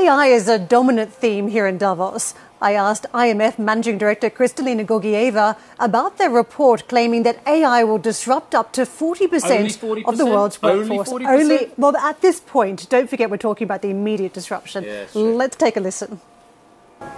AI 0.00 0.28
is 0.28 0.48
a 0.48 0.58
dominant 0.58 1.12
theme 1.12 1.48
here 1.48 1.66
in 1.66 1.76
Davos. 1.76 2.32
I 2.62 2.72
asked 2.72 3.04
IMF 3.12 3.58
Managing 3.58 3.98
Director 3.98 4.30
Kristalina 4.30 4.86
Georgieva 4.86 5.58
about 5.78 6.16
their 6.16 6.30
report 6.30 6.88
claiming 6.88 7.22
that 7.24 7.46
AI 7.46 7.84
will 7.84 7.98
disrupt 7.98 8.54
up 8.54 8.72
to 8.72 8.86
40%, 8.86 9.82
Only 9.82 10.04
of 10.04 10.16
the 10.16 10.24
40%? 10.24 10.30
world's 10.30 10.58
Only 10.62 10.96
workforce. 10.96 11.22
40%? 11.22 11.40
Only, 11.40 11.70
well, 11.76 11.94
at 11.98 12.22
this 12.22 12.40
point, 12.40 12.88
don't 12.88 13.10
forget 13.10 13.30
we're 13.30 13.36
talking 13.36 13.66
about 13.66 13.82
the 13.82 13.90
immediate 13.90 14.32
disruption. 14.32 14.84
Yeah, 14.84 15.06
sure. 15.06 15.34
Let's 15.34 15.56
take 15.56 15.76
a 15.76 15.80
listen. 15.80 16.18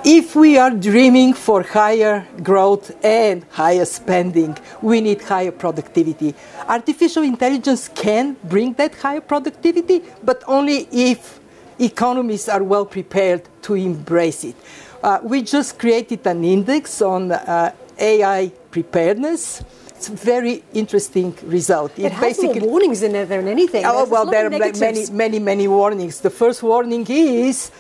If 0.05 0.35
we 0.35 0.59
are 0.59 0.71
dreaming 0.71 1.35
for 1.35 1.62
higher 1.62 2.27
growth 2.42 2.92
and 3.05 3.45
higher 3.51 3.85
spending, 3.85 4.59
we 4.81 5.01
need 5.01 5.23
higher 5.23 5.53
productivity. 5.53 6.35
Artificial 6.66 7.23
intelligence 7.23 7.88
can 7.95 8.37
bring 8.42 8.73
that 8.75 8.97
higher 8.97 9.21
productivity, 9.21 10.03
but 10.25 10.42
only 10.49 10.88
if 10.90 11.38
economies 11.79 12.49
are 12.49 12.63
well 12.63 12.87
prepared 12.87 13.43
to 13.63 13.75
embrace 13.75 14.45
it. 14.45 14.57
Uh, 15.03 15.19
we 15.23 15.43
just 15.43 15.79
created 15.79 16.27
an 16.27 16.45
index 16.45 17.03
on 17.03 17.33
uh, 17.33 17.73
AI 17.99 18.53
preparedness. 18.71 19.63
It's 19.89 20.09
a 20.09 20.13
very 20.13 20.65
interesting 20.75 21.37
result. 21.45 21.97
It, 21.99 22.13
has 22.13 22.43
more 22.43 22.55
warnings 22.61 23.03
in 23.03 23.13
there 23.13 23.27
than 23.27 23.47
anything. 23.47 23.85
Oh, 23.85 23.99
There's 23.99 24.09
well, 24.09 24.27
there 24.27 24.47
are 24.47 24.51
many, 24.51 25.11
many, 25.11 25.39
many 25.39 25.69
warnings. 25.69 26.21
The 26.21 26.31
first 26.31 26.63
warning 26.63 27.07
is 27.09 27.71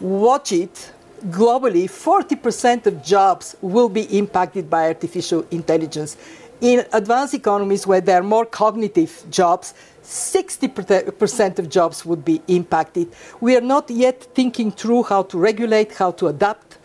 watch 0.00 0.52
it. 0.52 0.92
Globally, 1.26 1.84
40% 1.84 2.86
of 2.86 3.04
jobs 3.04 3.56
will 3.60 3.90
be 3.90 4.04
impacted 4.16 4.70
by 4.70 4.86
artificial 4.86 5.44
intelligence. 5.50 6.16
In 6.60 6.84
advanced 6.92 7.32
economies 7.32 7.86
where 7.86 8.02
there 8.02 8.20
are 8.20 8.22
more 8.22 8.44
cognitive 8.44 9.24
jobs, 9.30 9.72
60% 10.04 11.58
of 11.58 11.70
jobs 11.70 12.04
would 12.04 12.22
be 12.22 12.42
impacted. 12.48 13.08
We 13.40 13.56
are 13.56 13.62
not 13.62 13.88
yet 13.88 14.22
thinking 14.34 14.70
through 14.70 15.04
how 15.04 15.22
to 15.24 15.38
regulate, 15.38 15.94
how 15.94 16.10
to 16.12 16.26
adapt. 16.26 16.76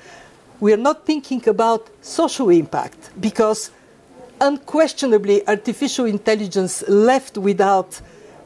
We 0.62 0.72
are 0.72 0.78
not 0.78 1.06
thinking 1.06 1.48
about 1.50 1.90
social 2.02 2.50
impact 2.50 3.10
because 3.20 3.72
unquestionably 4.40 5.46
artificial 5.46 6.06
intelligence 6.06 6.84
left 6.88 7.38
without 7.38 8.00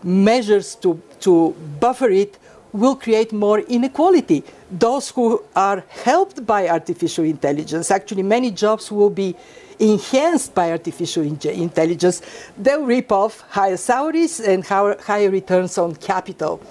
measures 0.04 0.76
to, 0.76 1.00
to 1.20 1.52
buffer 1.80 2.10
it 2.10 2.40
will 2.72 2.96
create 2.96 3.32
more 3.34 3.60
inequality. 3.60 4.44
Those 4.72 5.10
who 5.10 5.44
are 5.56 5.84
helped 5.90 6.46
by 6.46 6.70
artificial 6.70 7.26
intelligence, 7.26 7.92
actually, 7.92 8.24
many 8.24 8.50
jobs 8.52 8.92
will 8.92 9.10
be 9.10 9.36
enhanced 9.80 10.54
by 10.54 10.72
artificial 10.72 11.24
in- 11.24 11.40
intelligence. 11.50 12.22
They'll 12.58 12.86
reap 12.86 13.12
off 13.12 13.42
higher 13.50 13.78
salaries 13.78 14.40
and 14.40 14.64
higher, 14.66 15.30
returns 15.30 15.78
on 15.78 15.96
capital. 15.96 16.62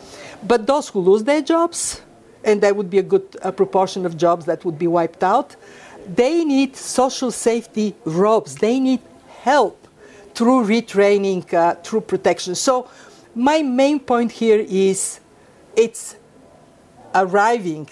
But 0.46 0.66
those 0.66 0.88
who 0.88 1.00
lose 1.00 1.24
their 1.24 1.42
jobs, 1.42 2.02
and 2.44 2.60
there 2.60 2.74
would 2.74 2.90
be 2.90 2.98
a 2.98 3.02
good 3.02 3.30
proportion 3.56 4.06
of 4.06 4.16
jobs 4.16 4.44
that 4.46 4.64
would 4.64 4.78
be 4.78 4.86
wiped 4.86 5.24
out, 5.24 5.56
they 6.06 6.44
need 6.44 6.76
social 6.76 7.30
safety 7.30 7.94
ropes. 8.04 8.54
They 8.54 8.78
need 8.80 9.00
help 9.42 9.86
through 10.34 10.66
retraining, 10.66 11.52
uh, 11.52 11.74
through 11.76 12.02
protection. 12.02 12.54
So, 12.54 12.88
my 13.34 13.62
main 13.62 14.00
point 14.00 14.32
here 14.32 14.64
is 14.68 15.20
it's 15.76 16.16
arriving. 17.14 17.88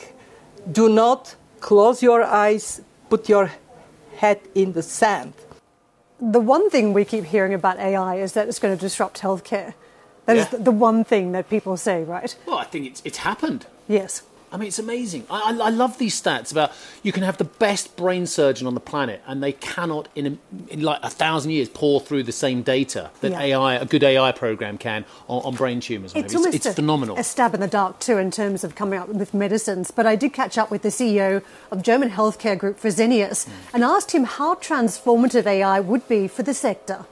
Do 0.71 0.89
not 0.89 1.35
close 1.61 2.03
your 2.03 2.23
eyes, 2.23 2.81
put 3.09 3.29
your 3.29 3.51
head 4.17 4.41
in 4.55 4.73
the 4.73 4.83
sand. 4.83 5.33
The 6.21 6.41
one 6.41 6.71
thing 6.71 6.93
we 6.93 7.05
keep 7.05 7.25
hearing 7.25 7.53
about 7.55 7.79
AI 7.79 8.17
is 8.17 8.33
that 8.33 8.49
it's 8.49 8.59
going 8.59 8.75
to 8.77 8.81
disrupt 8.81 9.21
healthcare. 9.21 9.75
That 10.27 10.37
is 10.37 10.45
Yeah. 10.45 10.59
the, 10.59 10.65
the 10.65 10.71
one 10.73 11.05
thing 11.05 11.33
that 11.33 11.49
people 11.49 11.77
say, 11.77 12.03
right? 12.05 12.35
Well, 12.47 12.59
I 12.59 12.65
think 12.65 12.87
it's, 12.87 13.03
it's 13.05 13.19
happened. 13.19 13.67
Yes. 13.89 14.23
I 14.57 14.59
mean, 14.59 14.69
it's 14.69 14.79
amazing. 14.79 15.27
I, 15.29 15.53
I, 15.53 15.67
I 15.67 15.69
love 15.69 15.99
these 15.99 16.19
stats 16.19 16.51
about 16.51 16.73
you 17.03 17.13
can 17.13 17.23
have 17.25 17.37
the 17.37 17.45
best 17.45 17.95
brain 17.95 18.27
surgeon 18.27 18.67
on 18.67 18.73
the 18.73 18.81
planet, 18.81 19.21
and 19.27 19.43
they 19.43 19.53
cannot, 19.53 20.09
in, 20.15 20.27
a, 20.27 20.73
in 20.73 20.81
like 20.81 20.99
a 21.03 21.11
thousand 21.11 21.51
years, 21.51 21.69
pour 21.69 22.01
through 22.01 22.23
the 22.23 22.33
same 22.33 22.63
data 22.63 23.11
that 23.21 23.33
Yeah. 23.33 23.59
AI, 23.59 23.75
a 23.75 23.85
good 23.85 24.03
AI 24.03 24.33
program, 24.33 24.79
can 24.79 25.05
on, 25.29 25.43
on 25.43 25.55
brain 25.57 25.81
tumours. 25.81 26.15
and 26.15 26.25
It's 26.25 26.35
almost 26.35 26.55
it's, 26.55 26.65
a, 26.65 26.73
phenomenal. 26.73 27.19
a 27.19 27.23
stab 27.23 27.53
in 27.53 27.61
the 27.61 27.69
dark 27.69 28.01
too 28.01 28.17
in 28.17 28.31
terms 28.31 28.65
of 28.65 28.75
coming 28.75 28.99
up 28.99 29.11
with 29.11 29.35
medicines. 29.35 29.91
But 29.91 30.07
I 30.07 30.17
did 30.17 30.33
catch 30.33 30.57
up 30.57 30.71
with 30.71 30.81
the 30.81 30.89
CEO 30.89 31.43
of 31.71 31.83
German 31.83 32.13
healthcare 32.13 32.59
group 32.59 32.81
Fresenius 32.81 33.45
hmm. 33.45 33.53
and 33.75 33.85
asked 33.85 34.13
him 34.13 34.25
how 34.25 34.55
transformative 34.55 35.45
AI 35.45 35.81
would 35.81 36.09
be 36.09 36.29
for 36.29 36.45
the 36.45 36.55
sector. 36.55 37.05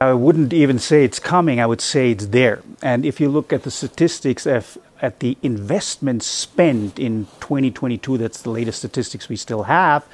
I 0.00 0.12
wouldn't 0.12 0.52
even 0.52 0.78
say 0.78 1.04
it's 1.04 1.18
coming, 1.18 1.60
I 1.60 1.66
would 1.66 1.80
say 1.80 2.10
it's 2.10 2.26
there. 2.26 2.62
And 2.82 3.06
if 3.06 3.18
you 3.20 3.28
look 3.30 3.52
at 3.52 3.62
the 3.62 3.70
statistics 3.70 4.46
of, 4.46 4.76
at 5.02 5.20
the 5.20 5.36
investment 5.42 6.22
spent 6.22 6.98
in 6.98 7.26
2022, 7.40 8.18
that's 8.18 8.42
the 8.42 8.50
latest 8.50 8.78
statistics 8.78 9.28
we 9.28 9.36
still 9.36 9.64
have, 9.64 10.06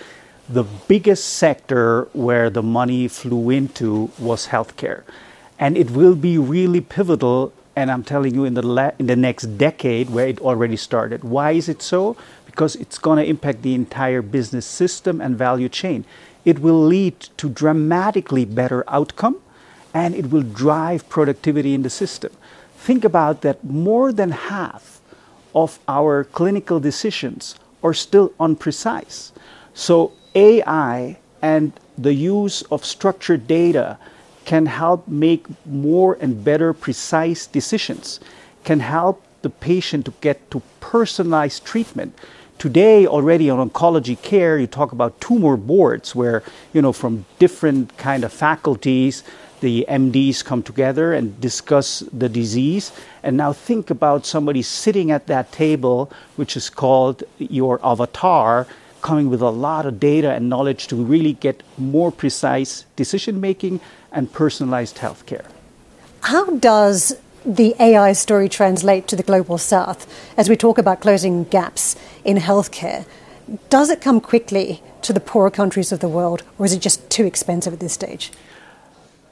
the 0.48 0.64
biggest 0.64 1.24
sector 1.24 2.08
where 2.12 2.50
the 2.50 2.62
money 2.62 3.08
flew 3.08 3.50
into 3.50 4.10
was 4.18 4.48
healthcare. 4.48 5.02
And 5.58 5.76
it 5.76 5.90
will 5.90 6.14
be 6.16 6.38
really 6.38 6.80
pivotal 6.80 7.52
and 7.74 7.90
I'm 7.90 8.02
telling 8.02 8.34
you, 8.34 8.44
in 8.44 8.54
the 8.54 8.62
la- 8.62 8.92
in 8.98 9.06
the 9.06 9.16
next 9.16 9.56
decade, 9.56 10.10
where 10.10 10.28
it 10.28 10.40
already 10.40 10.76
started. 10.76 11.24
Why 11.24 11.52
is 11.52 11.68
it 11.68 11.80
so? 11.80 12.16
Because 12.44 12.76
it's 12.76 12.98
going 12.98 13.18
to 13.18 13.24
impact 13.24 13.62
the 13.62 13.74
entire 13.74 14.20
business 14.20 14.66
system 14.66 15.20
and 15.20 15.36
value 15.36 15.68
chain. 15.68 16.04
It 16.44 16.58
will 16.58 16.82
lead 16.84 17.18
to 17.38 17.48
dramatically 17.48 18.44
better 18.44 18.84
outcome, 18.88 19.36
and 19.94 20.14
it 20.14 20.30
will 20.30 20.42
drive 20.42 21.08
productivity 21.08 21.72
in 21.72 21.82
the 21.82 21.90
system. 21.90 22.32
Think 22.82 23.04
about 23.04 23.42
that. 23.42 23.62
More 23.62 24.12
than 24.12 24.32
half 24.32 25.00
of 25.54 25.78
our 25.86 26.24
clinical 26.24 26.80
decisions 26.80 27.54
are 27.80 27.94
still 27.94 28.32
unprecise. 28.40 29.30
So 29.72 30.10
AI 30.34 31.16
and 31.40 31.72
the 31.96 32.12
use 32.12 32.62
of 32.72 32.84
structured 32.84 33.46
data 33.46 33.98
can 34.44 34.66
help 34.66 35.06
make 35.06 35.46
more 35.64 36.18
and 36.20 36.42
better 36.42 36.72
precise 36.72 37.46
decisions, 37.46 38.18
can 38.64 38.80
help 38.80 39.22
the 39.42 39.50
patient 39.50 40.06
to 40.06 40.14
get 40.20 40.50
to 40.50 40.60
personalized 40.80 41.64
treatment. 41.64 42.18
Today, 42.58 43.06
already 43.06 43.48
on 43.48 43.70
oncology 43.70 44.20
care, 44.20 44.58
you 44.58 44.66
talk 44.66 44.90
about 44.90 45.20
tumor 45.20 45.56
boards 45.56 46.16
where, 46.16 46.42
you 46.72 46.82
know, 46.82 46.92
from 46.92 47.26
different 47.38 47.96
kind 47.96 48.24
of 48.24 48.32
faculties, 48.32 49.22
the 49.62 49.86
MDs 49.88 50.44
come 50.44 50.62
together 50.62 51.14
and 51.14 51.40
discuss 51.40 52.00
the 52.12 52.28
disease. 52.28 52.92
And 53.22 53.36
now 53.36 53.52
think 53.54 53.88
about 53.90 54.26
somebody 54.26 54.60
sitting 54.60 55.10
at 55.10 55.28
that 55.28 55.52
table, 55.52 56.12
which 56.36 56.56
is 56.56 56.68
called 56.68 57.22
your 57.38 57.80
avatar, 57.82 58.66
coming 59.00 59.30
with 59.30 59.40
a 59.40 59.50
lot 59.50 59.86
of 59.86 59.98
data 59.98 60.32
and 60.32 60.48
knowledge 60.48 60.88
to 60.88 60.96
really 60.96 61.32
get 61.32 61.62
more 61.78 62.12
precise 62.12 62.84
decision 62.96 63.40
making 63.40 63.80
and 64.10 64.32
personalized 64.32 64.96
healthcare. 64.98 65.46
How 66.22 66.44
does 66.56 67.16
the 67.44 67.74
AI 67.80 68.12
story 68.12 68.48
translate 68.48 69.06
to 69.08 69.16
the 69.16 69.22
global 69.22 69.58
south 69.58 70.06
as 70.36 70.48
we 70.48 70.56
talk 70.56 70.76
about 70.78 71.00
closing 71.00 71.44
gaps 71.44 71.96
in 72.24 72.36
healthcare? 72.36 73.04
Does 73.70 73.90
it 73.90 74.00
come 74.00 74.20
quickly 74.20 74.82
to 75.02 75.12
the 75.12 75.20
poorer 75.20 75.50
countries 75.50 75.92
of 75.92 76.00
the 76.00 76.08
world, 76.08 76.42
or 76.58 76.66
is 76.66 76.72
it 76.72 76.80
just 76.80 77.08
too 77.10 77.26
expensive 77.26 77.72
at 77.72 77.80
this 77.80 77.92
stage? 77.92 78.32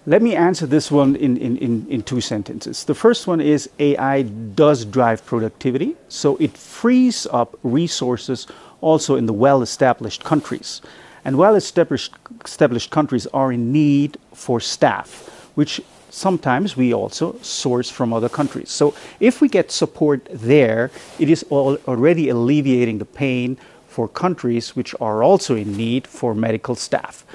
Let 0.07 0.23
me 0.23 0.35
answer 0.35 0.67
this 0.67 0.91
one 0.91 1.15
in, 1.17 1.37
in, 1.37 1.59
in, 1.59 1.87
in, 1.91 2.03
two 2.03 2.23
sentences. 2.23 2.85
The 2.85 2.95
first 2.95 3.27
one 3.27 3.39
is 3.39 3.69
AI 3.79 4.23
does 4.23 4.87
drive 4.87 5.27
productivity, 5.27 5.95
so 6.09 6.37
it 6.39 6.57
frees 6.57 7.27
up 7.31 7.59
resources 7.63 8.47
also 8.81 9.17
in 9.17 9.27
the 9.27 9.35
well 9.35 9.61
established 9.61 10.25
countries. 10.25 10.81
And 11.23 11.37
well 11.37 11.55
established, 11.55 12.15
established 12.43 12.91
countries 12.91 13.27
are 13.35 13.53
in 13.53 13.73
need 13.73 14.17
for 14.33 14.59
staff, 14.59 15.51
which 15.55 15.83
sometimes 16.09 16.79
we 16.79 16.95
also 16.95 17.39
source 17.43 17.91
from 17.91 18.15
other 18.15 18.31
countries. 18.31 18.71
So 18.71 18.95
if 19.21 19.43
we 19.43 19.49
get 19.49 19.71
support 19.71 20.27
there, 20.33 20.91
it 21.19 21.29
is 21.29 21.45
already 21.51 22.31
alleviating 22.31 22.99
the 22.99 23.05
pain 23.05 23.59
for 23.87 24.09
countries 24.09 24.75
which 24.75 24.95
are 24.99 25.23
also 25.23 25.57
in 25.57 25.77
need 25.77 26.07
for 26.07 26.35
medical 26.35 26.75
staff. 26.75 27.27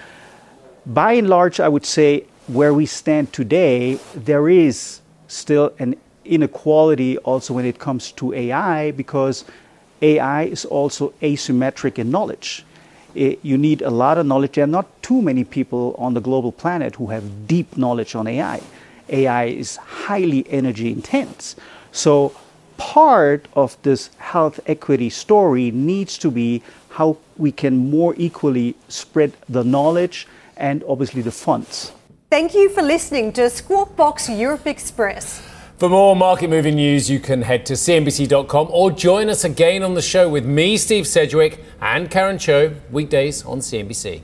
By 0.83 1.13
and 1.13 1.29
large, 1.29 1.59
I 1.59 1.67
would 1.67 1.85
say 1.85 2.25
where 2.47 2.73
we 2.73 2.85
stand 2.85 3.33
today, 3.33 3.95
there 4.13 4.47
is 4.49 5.01
still 5.27 5.73
an 5.79 5.95
inequality 6.23 7.17
also 7.19 7.53
when 7.53 7.65
it 7.65 7.79
comes 7.79 8.11
to 8.13 8.33
AI 8.33 8.91
because 8.91 9.45
AI 10.01 10.43
is 10.43 10.65
also 10.65 11.13
asymmetric 11.21 11.97
in 11.97 12.11
knowledge. 12.11 12.65
It, 13.15 13.39
you 13.43 13.57
need 13.57 13.81
a 13.81 13.89
lot 13.89 14.17
of 14.17 14.25
knowledge. 14.25 14.53
There 14.53 14.63
are 14.63 14.67
not 14.67 15.01
too 15.01 15.21
many 15.21 15.43
people 15.43 15.95
on 15.97 16.13
the 16.13 16.21
global 16.21 16.51
planet 16.51 16.95
who 16.95 17.07
have 17.07 17.47
deep 17.47 17.77
knowledge 17.77 18.13
on 18.13 18.27
AI. 18.27 18.61
AI 19.09 19.45
is 19.45 19.77
highly 19.77 20.45
energy 20.49 20.91
intense. 20.91 21.55
So, 21.91 22.35
part 22.77 23.47
of 23.53 23.77
this 23.83 24.09
health 24.17 24.59
equity 24.65 25.09
story 25.09 25.71
needs 25.71 26.17
to 26.17 26.29
be 26.29 26.61
how 26.89 27.17
we 27.37 27.51
can 27.51 27.89
more 27.89 28.13
equally 28.17 28.75
spread 28.89 29.33
the 29.47 29.63
knowledge 29.63 30.27
and 30.57 30.83
obviously 30.87 31.21
the 31.21 31.31
funds. 31.31 31.93
Thank 32.31 32.55
you 32.55 32.69
for 32.69 32.81
listening 32.81 33.33
to 33.33 33.49
Squawk 33.51 33.95
Box 33.95 34.27
Europe 34.27 34.65
Express. 34.65 35.41
For 35.77 35.89
more 35.89 36.15
market 36.15 36.49
moving 36.49 36.75
news, 36.75 37.07
you 37.07 37.19
can 37.19 37.43
head 37.43 37.67
to 37.67 37.73
CNBC.com 37.73 38.69
or 38.71 38.91
join 38.91 39.29
us 39.29 39.43
again 39.43 39.83
on 39.83 39.93
the 39.93 40.01
show 40.01 40.27
with 40.27 40.43
me, 40.43 40.75
Steve 40.77 41.05
Sedgwick, 41.05 41.63
and 41.81 42.09
Karen 42.09 42.39
Tso, 42.39 42.75
weekdays 42.89 43.45
on 43.45 43.59
CNBC. 43.59 44.23